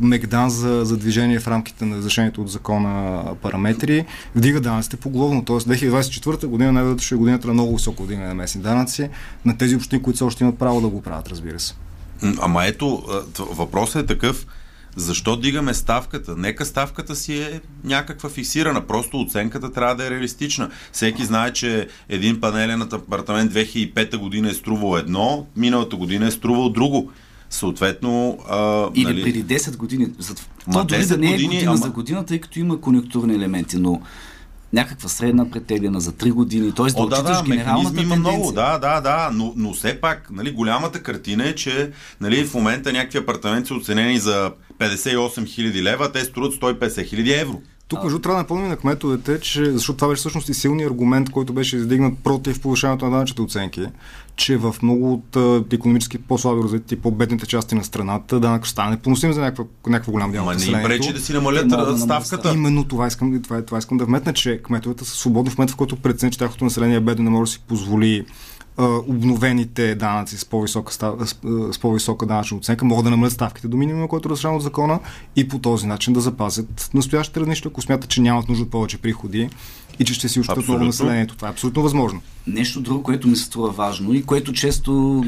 Мегдан 0.00 0.50
за, 0.50 0.84
за 0.84 0.96
движение 0.96 1.40
в 1.40 1.48
рамките 1.48 1.84
на 1.84 1.96
разрешението 1.96 2.40
от 2.42 2.50
закона 2.50 3.22
параметри, 3.42 4.06
вдига 4.34 4.60
данъците 4.60 4.96
поголовно. 4.96 5.44
Тоест 5.44 5.68
2024 5.68 6.46
година 6.46 6.72
най-вероятно 6.72 7.02
ще 7.04 7.14
е 7.14 7.18
годината 7.18 7.46
на 7.46 7.52
много 7.54 7.76
високо 7.76 8.02
вдигане 8.02 8.28
на 8.28 8.34
местни 8.34 8.62
данъци 8.62 9.08
на 9.44 9.58
тези 9.58 9.76
общини, 9.76 10.02
които 10.02 10.16
все 10.16 10.24
още 10.24 10.44
имат 10.44 10.58
право 10.58 10.80
да 10.80 10.88
го 10.88 11.02
правят, 11.02 11.28
разбира 11.28 11.60
се. 11.60 11.74
Ама 12.40 12.66
ето, 12.66 13.02
въпросът 13.38 14.02
е 14.02 14.06
такъв. 14.06 14.46
Защо 14.96 15.36
дигаме 15.36 15.74
ставката? 15.74 16.36
Нека 16.36 16.64
ставката 16.64 17.16
си 17.16 17.38
е 17.38 17.60
някаква 17.84 18.28
фиксирана, 18.28 18.86
просто 18.86 19.20
оценката 19.20 19.72
трябва 19.72 19.94
да 19.94 20.06
е 20.06 20.10
реалистична. 20.10 20.70
Всеки 20.92 21.24
знае, 21.24 21.52
че 21.52 21.88
един 22.08 22.40
панелен 22.40 22.82
апартамент 22.82 23.52
2005 23.52 24.16
година 24.16 24.50
е 24.50 24.54
струвал 24.54 24.98
едно, 24.98 25.46
миналата 25.56 25.96
година 25.96 26.26
е 26.26 26.30
струвал 26.30 26.70
друго. 26.70 27.10
Съответно. 27.50 28.38
А, 28.48 28.88
Или 28.94 29.04
нали... 29.04 29.22
преди 29.22 29.44
10 29.44 29.76
години. 29.76 30.06
За... 30.18 30.34
Това 30.60 30.84
дори 30.84 31.06
да 31.06 31.18
не 31.18 31.34
е 31.34 31.42
година 31.42 31.62
ама... 31.66 31.76
за 31.76 31.90
година, 31.90 32.26
тъй 32.26 32.40
като 32.40 32.58
има 32.58 32.80
конъюнктурни 32.80 33.34
елементи, 33.34 33.76
но 33.76 34.00
някаква 34.74 35.08
средна 35.08 35.50
претеглена 35.50 36.00
за 36.00 36.12
3 36.12 36.32
години. 36.32 36.72
Т.е. 36.74 36.86
да, 36.86 37.06
да, 37.06 37.22
да, 37.22 37.42
генералната 37.42 38.02
има 38.02 38.16
много, 38.16 38.52
да, 38.52 38.78
да, 38.78 39.00
да, 39.00 39.30
но, 39.32 39.52
но 39.56 39.72
все 39.72 40.00
пак, 40.00 40.30
нали, 40.30 40.52
голямата 40.52 41.02
картина 41.02 41.48
е, 41.48 41.54
че 41.54 41.90
нали, 42.20 42.44
в 42.44 42.54
момента 42.54 42.92
някакви 42.92 43.18
апартаменти 43.18 43.68
са 43.68 43.74
оценени 43.74 44.18
за 44.18 44.52
58 44.78 45.46
хиляди 45.46 45.82
лева, 45.82 46.12
те 46.12 46.24
струват 46.24 46.54
150 46.54 47.06
хиляди 47.06 47.32
евро. 47.32 47.62
Тук, 47.88 48.04
между 48.04 48.18
трябва 48.18 48.36
да 48.36 48.42
напомним 48.42 48.68
на 48.68 48.76
кметовете, 48.76 49.40
че, 49.40 49.72
защото 49.72 49.96
това 49.96 50.08
беше 50.08 50.20
всъщност 50.20 50.48
и 50.48 50.54
силният 50.54 50.90
аргумент, 50.90 51.30
който 51.30 51.52
беше 51.52 51.76
издигнат 51.76 52.18
против 52.18 52.60
повишаването 52.60 53.04
на 53.04 53.10
данъчните 53.10 53.42
оценки, 53.42 53.86
че 54.36 54.56
в 54.56 54.76
много 54.82 55.12
от 55.12 55.36
економически 55.72 56.18
по-слаби 56.18 56.62
развитите 56.62 56.94
и 56.94 57.00
по-бедните 57.00 57.46
части 57.46 57.74
на 57.74 57.84
страната 57.84 58.40
данък 58.40 58.66
стане 58.66 58.96
поносим 58.96 59.32
за 59.32 59.40
някаква, 59.40 59.64
някаква 59.86 60.10
голяма 60.10 60.32
дял 60.32 60.44
населението. 60.44 60.88
не 60.88 60.98
пречи 60.98 61.12
да 61.12 61.20
си 61.20 61.32
намалят 61.32 61.68
да 61.68 61.98
ставката. 61.98 62.52
Именно 62.54 62.84
това 62.84 63.06
искам, 63.06 63.42
това, 63.42 63.62
това 63.62 63.78
искам 63.78 63.98
да 63.98 64.04
вметна, 64.04 64.32
че 64.32 64.62
кметовете 64.62 65.04
са 65.04 65.16
свободни 65.16 65.50
в 65.50 65.58
момента, 65.58 65.72
в 65.72 65.76
който 65.76 65.96
преценят, 65.96 66.32
че 66.32 66.38
тяхното 66.38 66.64
население 66.64 66.96
е 66.96 67.00
бедно, 67.00 67.24
не 67.24 67.30
може 67.30 67.50
да 67.50 67.52
си 67.52 67.60
позволи 67.68 68.24
обновените 68.78 69.94
данъци 69.94 70.38
с 70.38 70.44
по-висока, 70.44 70.92
с 71.72 71.78
по-висока 71.80 72.26
данъчна 72.26 72.56
оценка 72.56 72.84
могат 72.84 73.04
да 73.04 73.10
намалят 73.10 73.32
ставките 73.32 73.68
до 73.68 73.76
минимума, 73.76 74.08
който 74.08 74.28
е 74.28 74.30
разрешено 74.30 74.56
от 74.56 74.62
закона 74.62 75.00
и 75.36 75.48
по 75.48 75.58
този 75.58 75.86
начин 75.86 76.12
да 76.12 76.20
запазят 76.20 76.90
настоящите 76.94 77.40
равнища, 77.40 77.68
ако 77.68 77.82
смятат, 77.82 78.10
че 78.10 78.20
нямат 78.20 78.48
нужда 78.48 78.64
от 78.64 78.70
повече 78.70 78.98
приходи 78.98 79.50
и 79.98 80.04
че 80.04 80.14
ще 80.14 80.28
си 80.28 80.40
ощетят 80.40 80.68
много 80.68 80.84
населението. 80.84 81.36
Това 81.36 81.48
е 81.48 81.50
абсолютно 81.50 81.82
възможно. 81.82 82.20
Нещо 82.46 82.80
друго, 82.80 83.02
което 83.02 83.28
ми 83.28 83.36
се 83.36 83.44
струва 83.44 83.70
важно 83.70 84.14
и 84.14 84.22
което 84.22 84.52
често 84.52 85.22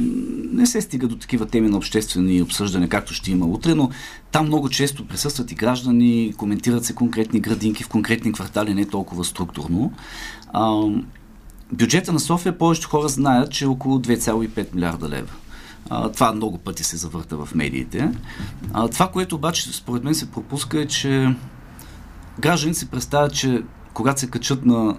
не 0.52 0.66
се 0.66 0.80
стига 0.80 1.08
до 1.08 1.16
такива 1.16 1.46
теми 1.46 1.68
на 1.68 1.76
обществени 1.76 2.42
обсъждане, 2.42 2.88
както 2.88 3.14
ще 3.14 3.30
има 3.30 3.46
утре, 3.46 3.74
но 3.74 3.90
там 4.32 4.46
много 4.46 4.68
често 4.68 5.06
присъстват 5.06 5.52
и 5.52 5.54
граждани, 5.54 6.34
коментират 6.36 6.84
се 6.84 6.94
конкретни 6.94 7.40
градинки 7.40 7.84
в 7.84 7.88
конкретни 7.88 8.32
квартали, 8.32 8.74
не 8.74 8.84
толкова 8.84 9.24
структурно. 9.24 9.92
Бюджета 11.72 12.12
на 12.12 12.20
София 12.20 12.58
повечето 12.58 12.88
хора 12.88 13.08
знаят, 13.08 13.52
че 13.52 13.64
е 13.64 13.68
около 13.68 13.98
2,5 13.98 14.74
милиарда 14.74 15.08
лева. 15.08 15.32
А, 15.90 16.12
това 16.12 16.32
много 16.32 16.58
пъти 16.58 16.84
се 16.84 16.96
завърта 16.96 17.36
в 17.36 17.54
медиите. 17.54 18.12
А, 18.72 18.88
това, 18.88 19.08
което 19.08 19.34
обаче 19.34 19.72
според 19.72 20.04
мен 20.04 20.14
се 20.14 20.30
пропуска 20.30 20.80
е, 20.80 20.86
че 20.86 21.34
гражданите 22.40 22.78
си 22.78 22.90
представят, 22.90 23.34
че 23.34 23.62
когато 23.94 24.20
се 24.20 24.30
качат 24.30 24.64
на 24.64 24.96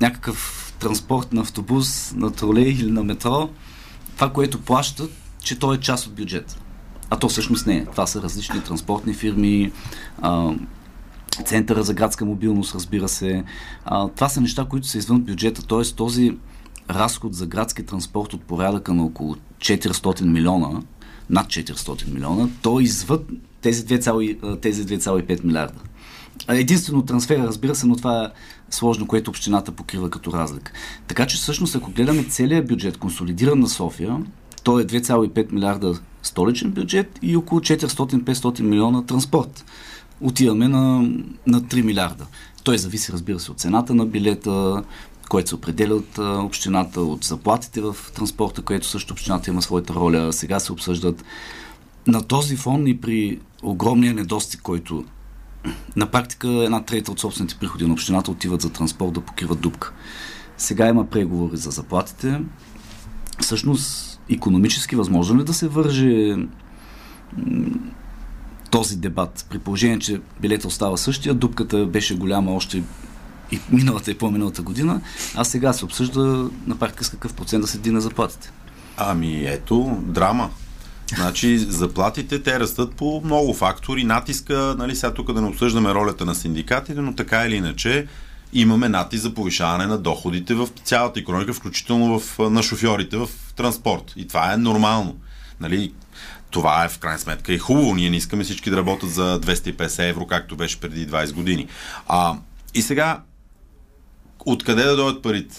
някакъв 0.00 0.72
транспорт 0.78 1.32
на 1.32 1.40
автобус, 1.40 2.12
на 2.16 2.30
тролей 2.30 2.68
или 2.68 2.90
на 2.90 3.04
метро, 3.04 3.48
това, 4.14 4.32
което 4.32 4.60
плащат, 4.60 5.10
че 5.42 5.58
то 5.58 5.74
е 5.74 5.80
част 5.80 6.06
от 6.06 6.14
бюджета. 6.14 6.56
А 7.10 7.16
то 7.16 7.28
всъщност 7.28 7.66
не 7.66 7.76
е. 7.76 7.84
Това 7.84 8.06
са 8.06 8.22
различни 8.22 8.60
транспортни 8.60 9.14
фирми, 9.14 9.72
а, 10.22 10.54
Центъра 11.44 11.82
за 11.82 11.94
градска 11.94 12.24
мобилност, 12.24 12.74
разбира 12.74 13.08
се. 13.08 13.44
А, 13.84 14.08
това 14.08 14.28
са 14.28 14.40
неща, 14.40 14.66
които 14.70 14.86
са 14.86 14.98
извън 14.98 15.20
бюджета. 15.20 15.66
Т.е. 15.66 15.94
този 15.96 16.36
разход 16.90 17.34
за 17.34 17.46
градски 17.46 17.86
транспорт 17.86 18.32
от 18.32 18.42
порядъка 18.42 18.94
на 18.94 19.04
около 19.04 19.36
400 19.58 20.22
милиона, 20.22 20.80
над 21.30 21.46
400 21.46 22.12
милиона, 22.12 22.48
то 22.62 22.80
извън 22.80 23.24
тези 23.60 23.86
2,5 23.86 24.60
тези 24.60 24.86
2,5 24.86 25.44
милиарда. 25.44 25.80
Единствено 26.48 27.02
трансфера, 27.02 27.42
разбира 27.42 27.74
се, 27.74 27.86
но 27.86 27.96
това 27.96 28.24
е 28.24 28.28
сложно, 28.70 29.06
което 29.06 29.30
общината 29.30 29.72
покрива 29.72 30.10
като 30.10 30.32
разлика. 30.32 30.72
Така 31.06 31.26
че 31.26 31.36
всъщност, 31.36 31.74
ако 31.74 31.90
гледаме 31.90 32.24
целият 32.24 32.68
бюджет, 32.68 32.96
консолидиран 32.96 33.60
на 33.60 33.68
София, 33.68 34.18
то 34.64 34.78
е 34.78 34.84
2,5 34.84 35.52
милиарда 35.52 36.00
столичен 36.22 36.70
бюджет 36.70 37.18
и 37.22 37.36
около 37.36 37.60
400-500 37.60 38.60
милиона 38.60 39.02
транспорт 39.02 39.64
отиваме 40.24 40.68
на, 40.68 41.02
на 41.46 41.62
3 41.62 41.82
милиарда. 41.82 42.26
Той 42.64 42.78
зависи, 42.78 43.12
разбира 43.12 43.40
се, 43.40 43.50
от 43.50 43.60
цената 43.60 43.94
на 43.94 44.06
билета, 44.06 44.82
който 45.28 45.48
се 45.48 45.54
определя 45.54 45.94
от 45.94 46.18
общината, 46.18 47.00
от 47.00 47.24
заплатите 47.24 47.80
в 47.80 47.96
транспорта, 48.14 48.62
което 48.62 48.86
също 48.86 49.12
общината 49.12 49.50
има 49.50 49.62
своята 49.62 49.94
роля. 49.94 50.32
Сега 50.32 50.60
се 50.60 50.72
обсъждат. 50.72 51.24
На 52.06 52.22
този 52.22 52.56
фон 52.56 52.86
и 52.86 53.00
при 53.00 53.38
огромния 53.62 54.14
недостиг, 54.14 54.60
който 54.62 55.04
на 55.96 56.06
практика 56.06 56.48
една 56.48 56.82
трета 56.84 57.12
от 57.12 57.20
собствените 57.20 57.56
приходи 57.60 57.86
на 57.86 57.92
общината 57.92 58.30
отиват 58.30 58.62
за 58.62 58.72
транспорт 58.72 59.12
да 59.12 59.20
покриват 59.20 59.60
дупка. 59.60 59.92
Сега 60.56 60.88
има 60.88 61.06
преговори 61.06 61.56
за 61.56 61.70
заплатите. 61.70 62.40
Всъщност, 63.40 64.20
економически 64.30 64.96
възможно 64.96 65.40
ли 65.40 65.44
да 65.44 65.54
се 65.54 65.68
върже 65.68 66.36
този 68.74 68.96
дебат, 68.96 69.46
при 69.50 69.58
положение, 69.58 69.98
че 69.98 70.20
билета 70.40 70.68
остава 70.68 70.96
същия, 70.96 71.34
дупката 71.34 71.86
беше 71.86 72.16
голяма 72.16 72.54
още 72.54 72.82
и 73.52 73.60
миналата 73.70 74.10
и 74.10 74.18
по-миналата 74.18 74.62
година, 74.62 75.00
а 75.34 75.44
сега 75.44 75.72
се 75.72 75.84
обсъжда 75.84 76.48
на 76.66 76.76
практика 76.78 77.04
с 77.04 77.08
какъв 77.08 77.34
процент 77.34 77.62
да 77.62 77.68
се 77.68 77.78
дина 77.78 78.00
заплатите. 78.00 78.52
Ами 78.96 79.44
ето, 79.46 79.98
драма. 80.02 80.50
Значи 81.16 81.58
заплатите 81.58 82.42
те 82.42 82.60
растат 82.60 82.94
по 82.94 83.22
много 83.24 83.54
фактори. 83.54 84.04
Натиска, 84.04 84.74
нали 84.78 84.96
сега 84.96 85.14
тук 85.14 85.32
да 85.32 85.40
не 85.40 85.48
обсъждаме 85.48 85.94
ролята 85.94 86.24
на 86.24 86.34
синдикатите, 86.34 87.00
но 87.00 87.14
така 87.14 87.46
или 87.46 87.56
иначе 87.56 88.06
имаме 88.52 88.88
натиск 88.88 89.22
за 89.22 89.34
повишаване 89.34 89.86
на 89.86 89.98
доходите 89.98 90.54
в 90.54 90.68
цялата 90.84 91.20
економика, 91.20 91.54
включително 91.54 92.20
в, 92.20 92.38
на 92.50 92.62
шофьорите 92.62 93.16
в 93.16 93.28
транспорт. 93.56 94.12
И 94.16 94.28
това 94.28 94.52
е 94.52 94.56
нормално. 94.56 95.16
Нали, 95.60 95.92
това 96.54 96.84
е 96.84 96.88
в 96.88 96.98
крайна 96.98 97.18
сметка 97.18 97.52
и 97.52 97.58
хубаво. 97.58 97.94
Ние 97.94 98.10
не 98.10 98.16
искаме 98.16 98.44
всички 98.44 98.70
да 98.70 98.76
работят 98.76 99.10
за 99.10 99.40
250 99.40 100.10
евро, 100.10 100.26
както 100.26 100.56
беше 100.56 100.80
преди 100.80 101.08
20 101.08 101.32
години. 101.32 101.68
А, 102.08 102.36
и 102.74 102.82
сега, 102.82 103.22
откъде 104.46 104.82
да 104.82 104.96
дойдат 104.96 105.22
парите? 105.22 105.56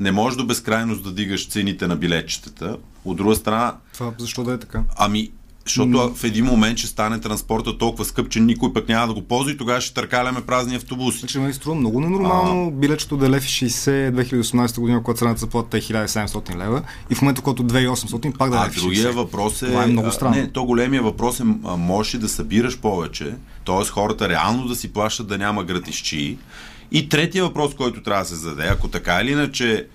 Не 0.00 0.12
можеш 0.12 0.36
до 0.36 0.46
безкрайност 0.46 1.02
да 1.02 1.12
дигаш 1.12 1.48
цените 1.48 1.86
на 1.86 1.96
билетчетата. 1.96 2.76
От 3.04 3.16
друга 3.16 3.34
страна... 3.34 3.76
Това 3.94 4.14
защо 4.18 4.44
да 4.44 4.52
е 4.52 4.58
така? 4.58 4.82
Ами, 4.96 5.32
защото 5.68 6.14
в 6.14 6.24
един 6.24 6.44
момент 6.44 6.78
ще 6.78 6.86
стане 6.86 7.20
транспорта 7.20 7.78
толкова 7.78 8.04
скъп, 8.04 8.28
че 8.28 8.40
никой 8.40 8.72
пък 8.72 8.88
няма 8.88 9.06
да 9.06 9.14
го 9.14 9.22
ползва 9.22 9.52
и 9.52 9.56
тогава 9.56 9.80
ще 9.80 9.94
търкаляме 9.94 10.40
празни 10.40 10.76
автобуси. 10.76 11.18
Значи 11.18 11.38
ме 11.38 11.52
струва 11.52 11.76
много 11.76 12.00
ненормално 12.00 12.66
а... 12.66 12.70
билечето 12.70 13.16
да 13.16 13.26
е 13.26 13.30
лев 13.30 13.44
60 13.44 14.10
2018 14.10 14.80
година, 14.80 15.02
когато 15.02 15.18
цената 15.18 15.40
заплата 15.40 15.76
е 15.76 15.80
1700 15.80 16.56
лева 16.56 16.82
и 17.10 17.14
в 17.14 17.22
момента, 17.22 17.42
когато 17.42 17.64
2800 17.64 18.36
пак 18.36 18.50
да 18.50 18.56
е 18.56 18.60
А 18.60 18.70
другия 18.80 19.12
въпрос 19.12 19.62
е... 19.62 19.66
Това 19.66 19.84
е 19.84 19.86
много 19.86 20.12
странно. 20.12 20.36
Не, 20.36 20.52
то 20.52 20.64
големия 20.64 21.02
въпрос 21.02 21.40
е, 21.40 21.44
можеш 21.76 22.20
да 22.20 22.28
събираш 22.28 22.78
повече, 22.78 23.34
т.е. 23.66 23.84
хората 23.84 24.28
реално 24.28 24.68
да 24.68 24.76
си 24.76 24.92
плащат 24.92 25.26
да 25.26 25.38
няма 25.38 25.64
гратищи. 25.64 26.38
И 26.92 27.08
третия 27.08 27.44
въпрос, 27.44 27.74
който 27.74 28.02
трябва 28.02 28.22
да 28.22 28.28
се 28.28 28.34
зададе, 28.34 28.68
ако 28.68 28.88
така 28.88 29.20
или 29.22 29.32
иначе 29.32 29.86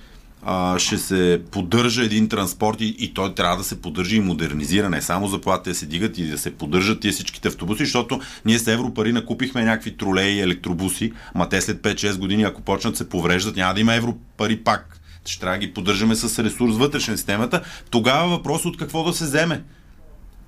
а, 0.46 0.80
ще 0.80 0.98
се 0.98 1.42
поддържа 1.52 2.04
един 2.04 2.30
транспорт 2.30 2.82
и, 2.82 2.96
и 3.00 3.14
той 3.14 3.36
трябва 3.36 3.58
да 3.58 3.64
се 3.64 3.82
поддържа 3.82 4.16
и 4.16 4.20
модернизира. 4.20 4.90
Не 4.90 5.02
само 5.02 5.28
заплатите 5.28 5.70
да 5.70 5.76
се 5.76 5.86
дигат 5.86 6.18
и 6.18 6.28
да 6.28 6.38
се 6.38 6.56
поддържат 6.56 7.00
тия 7.00 7.14
всичките 7.14 7.48
автобуси, 7.48 7.86
защото 7.86 8.22
ние 8.46 8.60
с 8.60 8.68
европари 8.68 9.14
накупихме 9.14 9.64
някакви 9.64 9.98
тролеи 9.98 10.36
и 10.36 10.42
електробуси, 10.42 11.12
ма 11.36 11.50
те 11.50 11.62
след 11.62 11.82
5-6 11.82 12.18
години, 12.18 12.44
ако 12.44 12.62
почнат 12.62 12.98
се 12.98 13.10
повреждат, 13.10 13.56
няма 13.56 13.74
да 13.74 13.80
има 13.80 13.96
европари 13.96 14.58
пак. 14.58 15.00
Ще 15.26 15.40
трябва 15.40 15.58
да 15.58 15.66
ги 15.66 15.74
поддържаме 15.74 16.16
с 16.16 16.44
ресурс 16.44 16.78
вътрешна 16.78 17.18
системата. 17.18 17.62
Тогава 17.90 18.30
въпрос 18.30 18.66
от 18.66 18.78
какво 18.78 19.04
да 19.04 19.14
се 19.14 19.24
вземе 19.24 19.64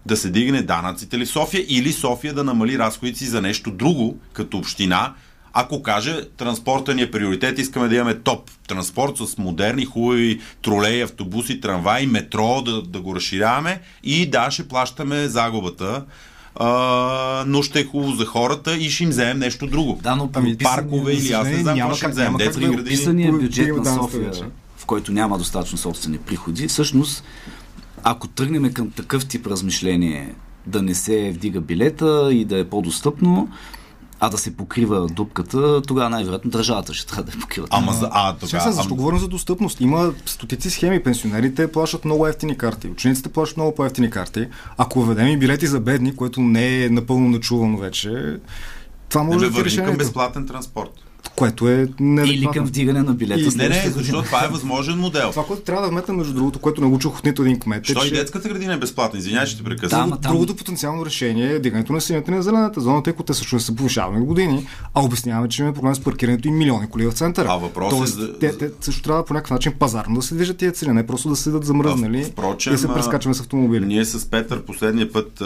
да 0.06 0.18
се 0.18 0.30
дигне 0.30 0.62
данъците 0.62 1.18
ли 1.18 1.26
в 1.26 1.30
София 1.30 1.66
или 1.68 1.94
София 1.94 2.34
да 2.34 2.44
намали 2.44 2.80
разходите 2.80 3.20
си 3.20 3.26
за 3.26 3.42
нещо 3.42 3.72
друго, 3.72 4.20
като 4.34 4.58
община, 4.58 5.14
Ако 5.58 5.82
каже, 5.82 6.22
транспорта 6.38 6.96
ни 6.96 7.02
е 7.02 7.12
приоритет, 7.12 7.60
искаме 7.60 7.88
да 7.88 7.96
имаме 7.96 8.14
топ 8.14 8.52
транспорт 8.68 9.18
с 9.18 9.38
модерни, 9.38 9.86
хубави 9.86 10.42
тролеи, 10.62 11.02
автобуси, 11.02 11.62
трамваи, 11.62 12.08
метро, 12.08 12.62
да, 12.62 12.82
да 12.82 13.02
го 13.02 13.16
разширяваме 13.16 13.82
и 14.04 14.30
да, 14.30 14.52
ще 14.52 14.68
плащаме 14.68 15.28
загубата 15.28 16.06
а, 16.56 17.44
но 17.48 17.62
ще 17.62 17.80
е 17.80 17.86
хубаво 17.86 18.12
за 18.12 18.26
хората 18.26 18.78
и 18.78 18.90
ще 18.90 19.04
им 19.04 19.10
вземем 19.10 19.40
нещо 19.40 19.68
друго. 19.68 20.00
Да, 20.04 20.16
но 20.16 20.30
ами, 20.34 20.58
паркове 20.58 21.14
или 21.14 21.32
аз 21.32 21.48
не 21.48 21.58
знам 21.58 21.78
какво 21.78 21.96
ще 21.96 22.08
вземем. 22.08 22.38
Детски 22.38 22.62
градини. 22.62 22.86
Писания 22.86 23.32
бюджет 23.32 23.76
на 23.76 23.86
София, 23.86 24.32
в 24.78 24.86
който 24.86 25.12
няма 25.12 25.38
достатъчно 25.38 25.78
собствени 25.78 26.18
приходи, 26.18 26.68
всъщност, 26.68 27.24
ако 28.04 28.28
тръгнем 28.28 28.74
към 28.74 28.92
такъв 28.92 29.26
тип 29.26 29.48
размишление, 29.48 30.36
да 30.68 30.82
не 30.82 30.96
се 30.96 31.32
вдига 31.32 31.62
билета 31.62 32.30
и 32.32 32.46
да 32.46 32.60
е 32.60 32.64
по-достъпно, 32.64 33.50
а 34.20 34.30
да 34.30 34.38
се 34.38 34.58
покрива 34.58 35.08
дупката, 35.08 35.82
тогава 35.82 36.10
най-вероятно 36.10 36.52
държавата 36.52 36.94
ще 36.94 37.08
трябва 37.08 37.24
да 37.24 37.32
я 37.32 37.40
покрива. 37.40 37.68
Ама 37.70 37.94
за, 37.94 38.10
а, 38.12 38.34
тогава, 38.34 38.48
Сега, 38.48 38.72
защо 38.72 38.94
ам... 38.94 38.98
говорим 38.98 39.20
за 39.20 39.28
достъпност? 39.28 39.82
Има 39.82 40.14
стотици 40.26 40.70
схеми. 40.70 41.04
Пенсионерите 41.04 41.72
плащат 41.72 42.06
много 42.06 42.28
ефтини 42.28 42.58
карти. 42.58 42.88
Учениците 42.88 43.30
плащат 43.30 43.58
много 43.58 43.76
по-ефтини 43.76 44.10
карти. 44.10 44.48
Ако 44.78 45.02
введем 45.02 45.28
и 45.28 45.38
билети 45.38 45.68
за 45.68 45.80
бедни, 45.80 46.16
което 46.16 46.42
не 46.42 46.84
е 46.84 46.90
напълно 46.90 47.30
начувано 47.30 47.78
вече, 47.78 48.40
това 49.10 49.24
може 49.24 49.50
да 49.50 49.62
е 49.62 49.64
решението. 49.64 49.92
към 49.92 49.98
безплатен 49.98 50.48
транспорт 50.48 51.05
което 51.30 51.70
е 51.70 51.88
не 52.00 52.24
Или 52.24 52.48
към 52.54 52.66
вдигане 52.66 53.04
на 53.04 53.14
билета. 53.14 53.42
И, 53.42 53.58
не, 53.58 53.70
не, 53.70 53.90
защото 53.90 54.24
това 54.24 54.46
е 54.46 54.48
възможен 54.48 54.98
модел. 54.98 55.30
Това, 55.30 55.46
което 55.46 55.62
трябва 55.62 55.82
да 55.82 55.90
вметна, 55.90 56.14
между 56.14 56.34
другото, 56.34 56.60
което 56.60 56.98
чух 57.00 57.20
от 57.20 57.26
нито 57.26 57.42
един 57.42 57.60
кмет. 57.60 57.86
Що 57.86 58.00
е, 58.00 58.02
че... 58.02 58.08
и 58.08 58.18
детската 58.18 58.50
градина 58.50 58.74
е 58.74 58.78
безплатна? 58.78 59.20
Извинявай, 59.20 59.48
ще 59.48 59.58
те 59.58 59.64
прекъсвам. 59.64 60.10
Да, 60.10 60.18
там... 60.18 60.32
Другото 60.32 60.56
потенциално 60.56 61.06
решение 61.06 61.52
е 61.52 61.60
дигането 61.60 61.94
на 61.94 62.02
синята 62.02 62.32
на 62.32 62.44
зелената 62.44 62.82
зона, 62.82 63.04
тъй 63.04 63.14
като 63.14 63.24
те 63.24 63.34
също 63.34 63.56
не 63.56 63.62
са 63.62 63.76
повишавани 63.76 64.26
години, 64.26 64.68
а 64.94 65.02
обясняваме, 65.02 65.50
че 65.50 65.62
има 65.62 65.74
проблем 65.74 65.96
с 65.96 66.00
паркирането 66.00 66.48
и 66.48 66.52
милиони 66.52 66.88
коли 66.90 67.08
в 67.08 67.12
центъра. 67.12 67.48
А 67.52 67.56
въпросът 67.56 68.08
е 68.08 68.12
за... 68.12 68.40
те, 68.40 68.58
те, 68.58 68.72
също 68.82 69.02
трябва 69.02 69.26
по 69.26 69.34
някакъв 69.34 69.52
начин 69.52 69.74
пазарно 69.80 70.16
да 70.16 70.22
се 70.22 70.36
движат 70.36 70.58
тия 70.58 70.72
цели, 70.72 70.92
не 70.92 71.08
просто 71.08 71.30
да 71.30 71.36
седат 71.36 71.66
замръзнали 71.66 72.24
Впрочем, 72.24 72.74
и 72.74 72.78
се 72.78 72.88
прескачаме 72.88 73.36
с 73.36 73.40
автомобили. 73.40 73.86
Ние 73.86 74.06
с 74.06 74.30
Петър 74.30 74.62
последния 74.62 75.12
път 75.12 75.44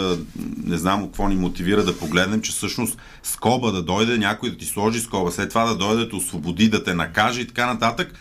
не 0.63 0.77
знам 0.77 1.03
какво 1.03 1.27
ни 1.27 1.35
мотивира 1.35 1.83
да 1.83 1.97
погледнем, 1.97 2.41
че 2.41 2.51
всъщност 2.51 2.97
скоба 3.23 3.71
да 3.71 3.83
дойде, 3.83 4.17
някой 4.17 4.49
да 4.49 4.57
ти 4.57 4.65
сложи 4.65 4.99
скоба, 4.99 5.31
след 5.31 5.49
това 5.49 5.68
да 5.69 5.77
дойде 5.77 6.05
да 6.05 6.15
освободи 6.15 6.17
освободи, 6.17 6.69
да 6.69 6.83
те 6.83 6.93
накаже 6.93 7.41
и 7.41 7.47
така 7.47 7.65
нататък, 7.65 8.13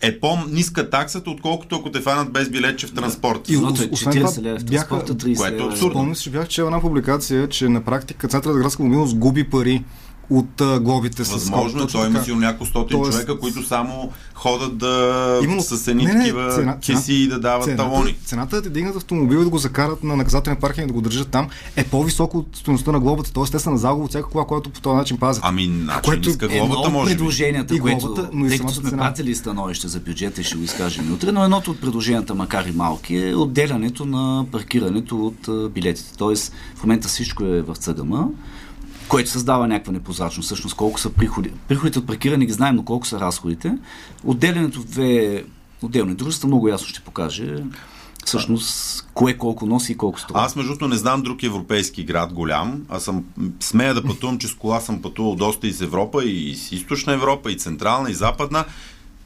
е 0.00 0.20
по-ниска 0.20 0.90
таксата, 0.90 1.30
отколкото 1.30 1.76
ако 1.76 1.90
те 1.90 2.00
фанат 2.00 2.32
без 2.32 2.50
билетче 2.50 2.86
в 2.86 2.94
транспорт. 2.94 3.48
И, 3.48 3.54
е 3.54 3.58
освен 3.90 4.12
това, 4.12 4.58
бяха, 4.70 5.04
което 5.36 5.62
е 5.62 5.66
абсурдно. 5.66 5.90
Спомням 5.90 6.16
си, 6.16 6.30
бях 6.30 6.48
чел 6.48 6.64
една 6.64 6.80
публикация, 6.80 7.48
че 7.48 7.68
на 7.68 7.84
практика 7.84 8.28
Центъра 8.28 8.52
за 8.52 8.58
градска 8.58 8.82
мобилност 8.82 9.16
губи 9.16 9.50
пари 9.50 9.84
от 10.30 10.60
а, 10.60 10.80
глобите 10.80 11.24
с 11.24 11.32
Възможно, 11.32 11.86
той 11.86 12.06
има 12.06 12.24
си 12.24 12.34
няколко 12.34 12.66
стотин 12.66 12.98
Тоест... 12.98 13.12
човека, 13.12 13.38
които 13.38 13.66
само 13.66 14.12
ходят 14.34 14.78
да 14.78 15.40
Именно... 15.42 15.62
с 15.62 15.88
едни 15.88 16.06
такива 16.06 16.52
цена, 16.54 16.78
киси 16.78 17.14
и 17.14 17.28
да 17.28 17.40
дават 17.40 17.64
цената, 17.64 17.82
талони. 17.82 18.16
Цената 18.24 18.56
да 18.56 18.62
ти 18.62 18.70
дигнат 18.70 18.96
автомобил 18.96 19.38
и 19.38 19.44
да 19.44 19.50
го 19.50 19.58
закарат 19.58 20.04
на 20.04 20.16
наказателен 20.16 20.56
паркинг 20.56 20.84
и 20.84 20.86
да 20.86 20.92
го 20.92 21.00
държат 21.00 21.28
там 21.28 21.48
е 21.76 21.84
по-високо 21.84 22.38
от 22.38 22.46
стоеността 22.52 22.92
на 22.92 23.00
глобата. 23.00 23.32
Тоест 23.32 23.52
те 23.52 23.58
са 23.58 23.70
на 23.70 23.78
загуба 23.78 24.04
от 24.04 24.10
всяка 24.10 24.28
кола, 24.28 24.44
която 24.44 24.70
по 24.70 24.80
този 24.80 24.96
начин 24.96 25.16
пазят. 25.16 25.42
Ами, 25.46 25.64
значи 25.64 26.00
което 26.04 26.28
ниска 26.28 26.48
глобата 26.48 26.90
може 26.90 27.16
предложенията, 27.16 27.76
и 27.76 27.78
глобата, 27.78 28.30
но 28.32 28.46
и 28.46 28.48
тъй 28.48 28.58
като 28.58 28.72
сме 28.72 28.90
цена. 28.90 29.02
пратили 29.02 29.34
становище 29.34 29.88
за 29.88 30.00
бюджета 30.00 30.42
ще 30.42 30.56
го 30.56 30.62
изкажем 30.62 31.12
утре, 31.12 31.32
но 31.32 31.44
едното 31.44 31.70
от 31.70 31.80
предложенията, 31.80 32.34
макар 32.34 32.66
и 32.66 32.72
малки, 32.72 33.16
е 33.16 33.34
отделянето 33.34 34.04
на 34.04 34.46
паркирането 34.52 35.26
от 35.26 35.72
билетите. 35.72 36.16
Тоест, 36.18 36.52
в 36.76 36.82
момента 36.82 37.08
всичко 37.08 37.44
е 37.44 37.62
в 37.62 37.76
ЦГМ 37.76 38.14
което 39.08 39.30
създава 39.30 39.68
някаква 39.68 39.92
непрозрачност. 39.92 40.46
Всъщност 40.46 40.76
колко 40.76 41.00
са 41.00 41.10
приходи. 41.10 41.52
Приходите 41.68 41.98
от 41.98 42.06
паркиране 42.06 42.46
ги 42.46 42.52
знаем, 42.52 42.74
но 42.74 42.84
колко 42.84 43.06
са 43.06 43.20
разходите. 43.20 43.78
Отделянето 44.24 44.80
в 44.80 44.84
две 44.84 45.44
отделни 45.82 46.14
дружества 46.14 46.46
много 46.46 46.68
ясно 46.68 46.88
ще 46.88 47.00
покаже 47.00 47.64
всъщност 48.28 49.06
кое 49.14 49.34
колко 49.34 49.66
носи 49.66 49.92
и 49.92 49.96
колко 49.96 50.20
струва. 50.20 50.40
Аз 50.40 50.56
между 50.56 50.68
другото 50.68 50.88
не 50.88 50.96
знам 50.96 51.22
друг 51.22 51.42
европейски 51.42 52.04
град 52.04 52.32
голям. 52.32 52.82
Аз 52.88 53.04
съм 53.04 53.24
смея 53.60 53.94
да 53.94 54.04
пътувам, 54.04 54.38
че 54.38 54.48
с 54.48 54.54
кола 54.54 54.80
съм 54.80 55.02
пътувал 55.02 55.34
доста 55.34 55.66
из 55.66 55.80
Европа 55.80 56.24
и 56.24 56.50
из 56.50 56.72
източна 56.72 57.12
Европа, 57.12 57.52
и 57.52 57.56
централна, 57.56 58.10
и 58.10 58.14
западна 58.14 58.64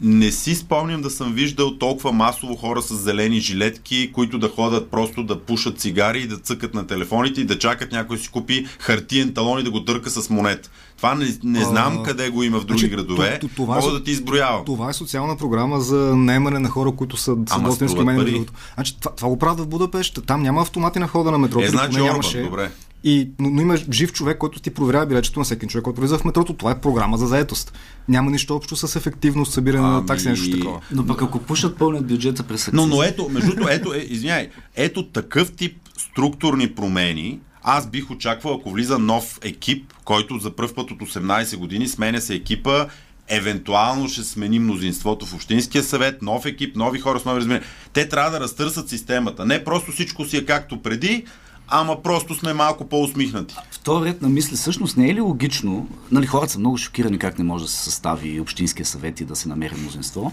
не 0.02 0.30
си 0.30 0.54
спомням 0.54 1.02
да 1.02 1.10
съм 1.10 1.32
виждал 1.32 1.78
толкова 1.78 2.12
масово 2.12 2.56
хора 2.56 2.82
с 2.82 2.94
зелени 2.94 3.40
жилетки, 3.40 4.10
които 4.12 4.38
да 4.38 4.48
ходят 4.48 4.90
просто 4.90 5.22
да 5.24 5.40
пушат 5.40 5.78
цигари 5.78 6.20
и 6.20 6.26
да 6.26 6.38
цъкат 6.38 6.74
на 6.74 6.86
телефоните 6.86 7.40
и 7.40 7.44
да 7.44 7.58
чакат 7.58 7.92
някой 7.92 8.18
си 8.18 8.28
купи 8.28 8.66
хартиен 8.78 9.34
талон 9.34 9.60
и 9.60 9.62
да 9.62 9.70
го 9.70 9.84
търка 9.84 10.10
с 10.10 10.30
монет. 10.30 10.70
Това 10.96 11.14
не, 11.14 11.26
не 11.44 11.64
знам 11.64 11.98
а, 11.98 12.02
къде 12.02 12.30
го 12.30 12.42
има 12.42 12.60
в 12.60 12.64
други 12.64 12.80
значи, 12.80 12.94
градове. 12.94 13.40
Това, 13.56 13.74
Мога 13.74 13.88
е, 13.88 13.92
да 13.92 14.04
ти 14.04 14.10
изброявам. 14.10 14.64
Това 14.64 14.90
е 14.90 14.92
социална 14.92 15.36
програма 15.36 15.80
за 15.80 16.16
наемане 16.16 16.58
на 16.58 16.68
хора, 16.68 16.92
които 16.92 17.16
са 17.16 17.36
съботни 17.46 17.84
инструменти. 17.84 18.46
Значи, 18.74 18.96
това, 19.00 19.14
това 19.14 19.28
го 19.28 19.38
правят 19.38 19.60
в 19.60 19.66
Будапешт. 19.66 20.18
Там 20.26 20.42
няма 20.42 20.62
автомати 20.62 20.98
на 20.98 21.08
хода 21.08 21.30
на 21.30 21.38
метрото. 21.38 21.64
Е, 21.64 21.68
значи 21.68 22.00
Орбан, 22.00 22.06
нямаше. 22.06 22.42
добре. 22.42 22.70
И, 23.04 23.30
но, 23.38 23.50
но 23.50 23.60
има 23.60 23.76
жив 23.76 24.12
човек, 24.12 24.38
който 24.38 24.60
ти 24.60 24.70
проверява 24.70 25.06
билечето 25.06 25.40
на 25.40 25.44
всеки 25.44 25.66
човек, 25.66 25.84
който 25.84 26.00
влиза 26.00 26.18
в 26.18 26.24
метрото. 26.24 26.54
Това 26.54 26.70
е 26.70 26.80
програма 26.80 27.18
за 27.18 27.26
заетост. 27.26 27.72
Няма 28.08 28.30
нищо 28.30 28.56
общо 28.56 28.76
с 28.76 28.96
ефективност, 28.96 29.52
събиране 29.52 29.86
ами... 29.86 29.94
на 29.94 30.06
такси, 30.06 30.28
нещо 30.28 30.50
такова. 30.50 30.80
Но 30.92 31.06
пък 31.06 31.22
ако 31.22 31.38
пушат 31.38 31.78
пълнят 31.78 32.06
бюджета 32.06 32.42
през 32.42 32.70
Но, 32.72 32.86
но 32.86 33.02
ето, 33.02 33.28
между 33.28 33.50
другото, 33.50 33.68
ето, 33.72 33.94
е, 33.94 33.98
извиняй, 33.98 34.50
ето 34.76 35.06
такъв 35.06 35.52
тип 35.52 35.76
структурни 35.98 36.74
промени, 36.74 37.40
аз 37.62 37.86
бих 37.86 38.10
очаквал, 38.10 38.54
ако 38.54 38.70
влиза 38.70 38.98
нов 38.98 39.38
екип, 39.42 39.92
който 40.04 40.38
за 40.38 40.56
първ 40.56 40.74
път 40.74 40.90
от 40.90 40.98
18 40.98 41.56
години 41.56 41.88
сменя 41.88 42.20
се 42.20 42.34
екипа, 42.34 42.86
евентуално 43.28 44.08
ще 44.08 44.22
смени 44.22 44.58
мнозинството 44.58 45.26
в 45.26 45.34
Общинския 45.34 45.82
съвет, 45.82 46.22
нов 46.22 46.46
екип, 46.46 46.76
нови 46.76 46.98
хора 46.98 47.20
с 47.20 47.24
нови 47.24 47.40
разбирания. 47.40 47.68
Те 47.92 48.08
трябва 48.08 48.30
да 48.30 48.40
разтърсят 48.40 48.88
системата. 48.88 49.46
Не 49.46 49.64
просто 49.64 49.92
всичко 49.92 50.24
си 50.24 50.36
е 50.36 50.44
както 50.44 50.82
преди, 50.82 51.24
ама 51.72 52.02
просто 52.02 52.34
сме 52.34 52.52
малко 52.52 52.84
по-усмихнати. 52.84 53.54
Вторият 53.70 54.22
на 54.22 54.28
мисли, 54.28 54.56
всъщност 54.56 54.96
не 54.96 55.10
е 55.10 55.14
ли 55.14 55.20
логично, 55.20 55.88
нали 56.10 56.26
хората 56.26 56.52
са 56.52 56.58
много 56.58 56.76
шокирани 56.76 57.18
как 57.18 57.38
не 57.38 57.44
може 57.44 57.64
да 57.64 57.70
се 57.70 57.82
състави 57.84 58.40
Общинския 58.40 58.86
съвет 58.86 59.20
и 59.20 59.24
да 59.24 59.36
се 59.36 59.48
намери 59.48 59.74
мнозинство, 59.78 60.32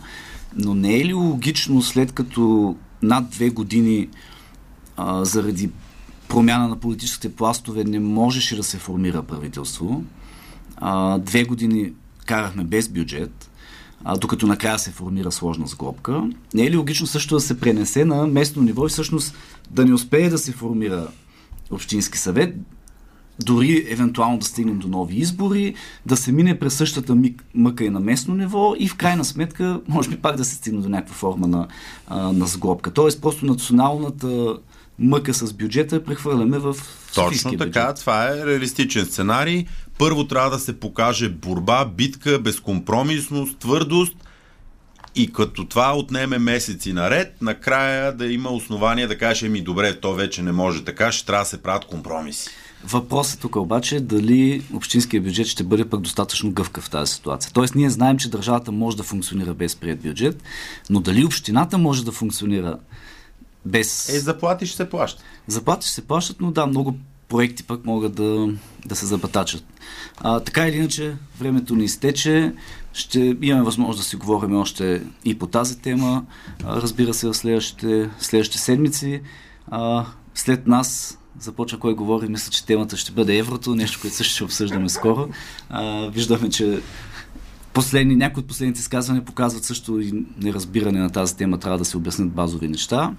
но 0.55 0.73
не 0.73 0.99
е 0.99 1.05
ли 1.05 1.13
логично 1.13 1.81
след 1.81 2.11
като 2.11 2.75
над 3.01 3.29
две 3.29 3.49
години 3.49 4.09
а, 4.97 5.25
заради 5.25 5.69
промяна 6.27 6.67
на 6.67 6.75
политическите 6.75 7.35
пластове 7.35 7.83
не 7.83 7.99
можеше 7.99 8.55
да 8.55 8.63
се 8.63 8.77
формира 8.77 9.23
правителство, 9.23 10.03
а, 10.77 11.17
две 11.17 11.43
години 11.43 11.93
карахме 12.25 12.63
без 12.63 12.89
бюджет, 12.89 13.49
а, 14.03 14.17
докато 14.17 14.47
накрая 14.47 14.79
се 14.79 14.91
формира 14.91 15.31
сложна 15.31 15.67
сглобка. 15.67 16.29
Не 16.53 16.65
е 16.65 16.71
ли 16.71 16.77
логично 16.77 17.07
също 17.07 17.35
да 17.35 17.41
се 17.41 17.59
пренесе 17.59 18.05
на 18.05 18.27
местно 18.27 18.61
ниво 18.61 18.85
и 18.85 18.89
всъщност 18.89 19.35
да 19.69 19.85
не 19.85 19.93
успее 19.93 20.29
да 20.29 20.37
се 20.37 20.51
формира 20.51 21.07
Общински 21.71 22.17
съвет, 22.17 22.55
дори 23.45 23.85
евентуално 23.89 24.37
да 24.37 24.45
стигнем 24.45 24.79
до 24.79 24.87
нови 24.87 25.15
избори, 25.15 25.75
да 26.05 26.17
се 26.17 26.31
мине 26.31 26.59
през 26.59 26.73
същата 26.73 27.17
мъка 27.55 27.83
и 27.83 27.89
на 27.89 27.99
местно 27.99 28.35
ниво 28.35 28.75
и 28.79 28.87
в 28.87 28.95
крайна 28.95 29.25
сметка, 29.25 29.81
може 29.87 30.09
би 30.09 30.15
пак 30.15 30.35
да 30.35 30.45
се 30.45 30.55
стигне 30.55 30.81
до 30.81 30.89
някаква 30.89 31.15
форма 31.15 31.47
на, 31.47 31.67
а, 32.07 32.31
на 32.33 32.47
сглобка. 32.47 32.91
Тоест, 32.91 33.21
просто 33.21 33.45
националната 33.45 34.57
мъка 34.99 35.33
с 35.33 35.53
бюджета 35.53 36.03
прехвърляме 36.03 36.57
в 36.57 36.75
Точно 37.15 37.51
така, 37.51 37.65
бюджет. 37.65 37.95
това 37.95 38.27
е 38.27 38.45
реалистичен 38.45 39.05
сценарий. 39.05 39.65
Първо 39.97 40.27
трябва 40.27 40.49
да 40.49 40.59
се 40.59 40.79
покаже 40.79 41.29
борба, 41.29 41.85
битка, 41.85 42.39
безкомпромисност, 42.39 43.57
твърдост 43.57 44.15
и 45.19 45.33
като 45.33 45.65
това 45.65 45.97
отнеме 45.97 46.39
месеци 46.39 46.93
наред, 46.93 47.35
накрая 47.41 48.13
да 48.13 48.25
има 48.25 48.49
основание 48.49 49.07
да 49.07 49.17
каже 49.17 49.49
ми 49.49 49.61
добре, 49.61 49.99
то 49.99 50.13
вече 50.13 50.41
не 50.41 50.51
може 50.51 50.85
така, 50.85 51.11
ще 51.11 51.25
трябва 51.25 51.43
да 51.43 51.49
се 51.49 51.63
правят 51.63 51.85
компромиси. 51.85 52.49
Въпросът 52.83 53.39
тук 53.39 53.55
обаче 53.55 53.95
е 53.95 53.99
дали 53.99 54.63
общинския 54.73 55.21
бюджет 55.21 55.47
ще 55.47 55.63
бъде 55.63 55.89
пък 55.89 56.01
достатъчно 56.01 56.51
гъвкав 56.51 56.83
в 56.83 56.89
тази 56.89 57.13
ситуация. 57.13 57.51
Тоест 57.53 57.75
ние 57.75 57.89
знаем, 57.89 58.17
че 58.17 58.29
държавата 58.29 58.71
може 58.71 58.97
да 58.97 59.03
функционира 59.03 59.53
без 59.53 59.75
прият 59.75 60.01
бюджет, 60.01 60.43
но 60.89 60.99
дали 60.99 61.25
общината 61.25 61.77
може 61.77 62.05
да 62.05 62.11
функционира 62.11 62.77
без... 63.65 64.09
Е, 64.09 64.19
заплати 64.19 64.65
ще 64.65 64.75
се 64.75 64.89
плащат. 64.89 65.23
Заплати 65.47 65.85
ще 65.85 65.95
се 65.95 66.07
плащат, 66.07 66.41
но 66.41 66.51
да, 66.51 66.65
много 66.65 66.95
проекти 67.29 67.63
пък 67.63 67.85
могат 67.85 68.15
да, 68.15 68.47
да 68.85 68.95
се 68.95 69.05
забатачат. 69.05 69.63
А, 70.17 70.39
така 70.39 70.67
или 70.67 70.77
иначе, 70.77 71.15
времето 71.39 71.75
ни 71.75 71.83
изтече. 71.83 72.53
Ще 72.93 73.37
имаме 73.41 73.63
възможност 73.63 73.99
да 73.99 74.03
си 74.03 74.15
говорим 74.15 74.55
още 74.55 75.01
и 75.25 75.39
по 75.39 75.47
тази 75.47 75.79
тема. 75.79 76.25
А, 76.63 76.81
разбира 76.81 77.13
се, 77.13 77.27
в 77.27 77.33
следващите, 77.33 78.09
следващите 78.19 78.59
седмици. 78.59 79.21
А, 79.71 80.05
след 80.35 80.67
нас 80.67 81.19
започва 81.39 81.79
кой 81.79 81.95
говори. 81.95 82.27
Мисля, 82.27 82.51
че 82.51 82.65
темата 82.65 82.97
ще 82.97 83.11
бъде 83.11 83.37
еврото, 83.37 83.75
нещо, 83.75 83.99
което 84.01 84.15
също 84.15 84.33
ще 84.33 84.43
обсъждаме 84.43 84.89
скоро. 84.89 85.29
А, 85.69 86.07
виждаме, 86.07 86.49
че 86.49 86.81
последни, 87.73 88.15
някои 88.15 88.41
от 88.41 88.47
последните 88.47 88.79
изказвания 88.79 89.25
показват 89.25 89.63
също 89.63 89.99
и 89.99 90.25
неразбиране 90.37 90.99
на 90.99 91.09
тази 91.09 91.35
тема. 91.35 91.59
Трябва 91.59 91.77
да 91.77 91.85
се 91.85 91.97
обяснят 91.97 92.29
базови 92.29 92.67
неща. 92.67 93.13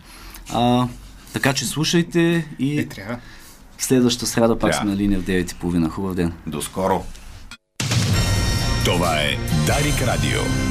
А, 0.53 0.89
така 1.33 1.53
че 1.53 1.67
слушайте 1.67 2.49
и 2.59 2.79
е, 2.79 2.89
трябва. 2.89 3.19
Следващата 3.85 4.27
среда 4.27 4.59
пак 4.59 4.75
сме 4.75 4.91
на 4.91 4.97
линия 4.97 5.21
в 5.21 5.25
9.30. 5.25 5.89
Хубав 5.89 6.15
ден. 6.15 6.33
До 6.47 6.63
скоро! 6.63 7.05
Това 8.85 9.21
е 9.21 9.37
Дарик 9.67 10.03
Радио. 10.03 10.70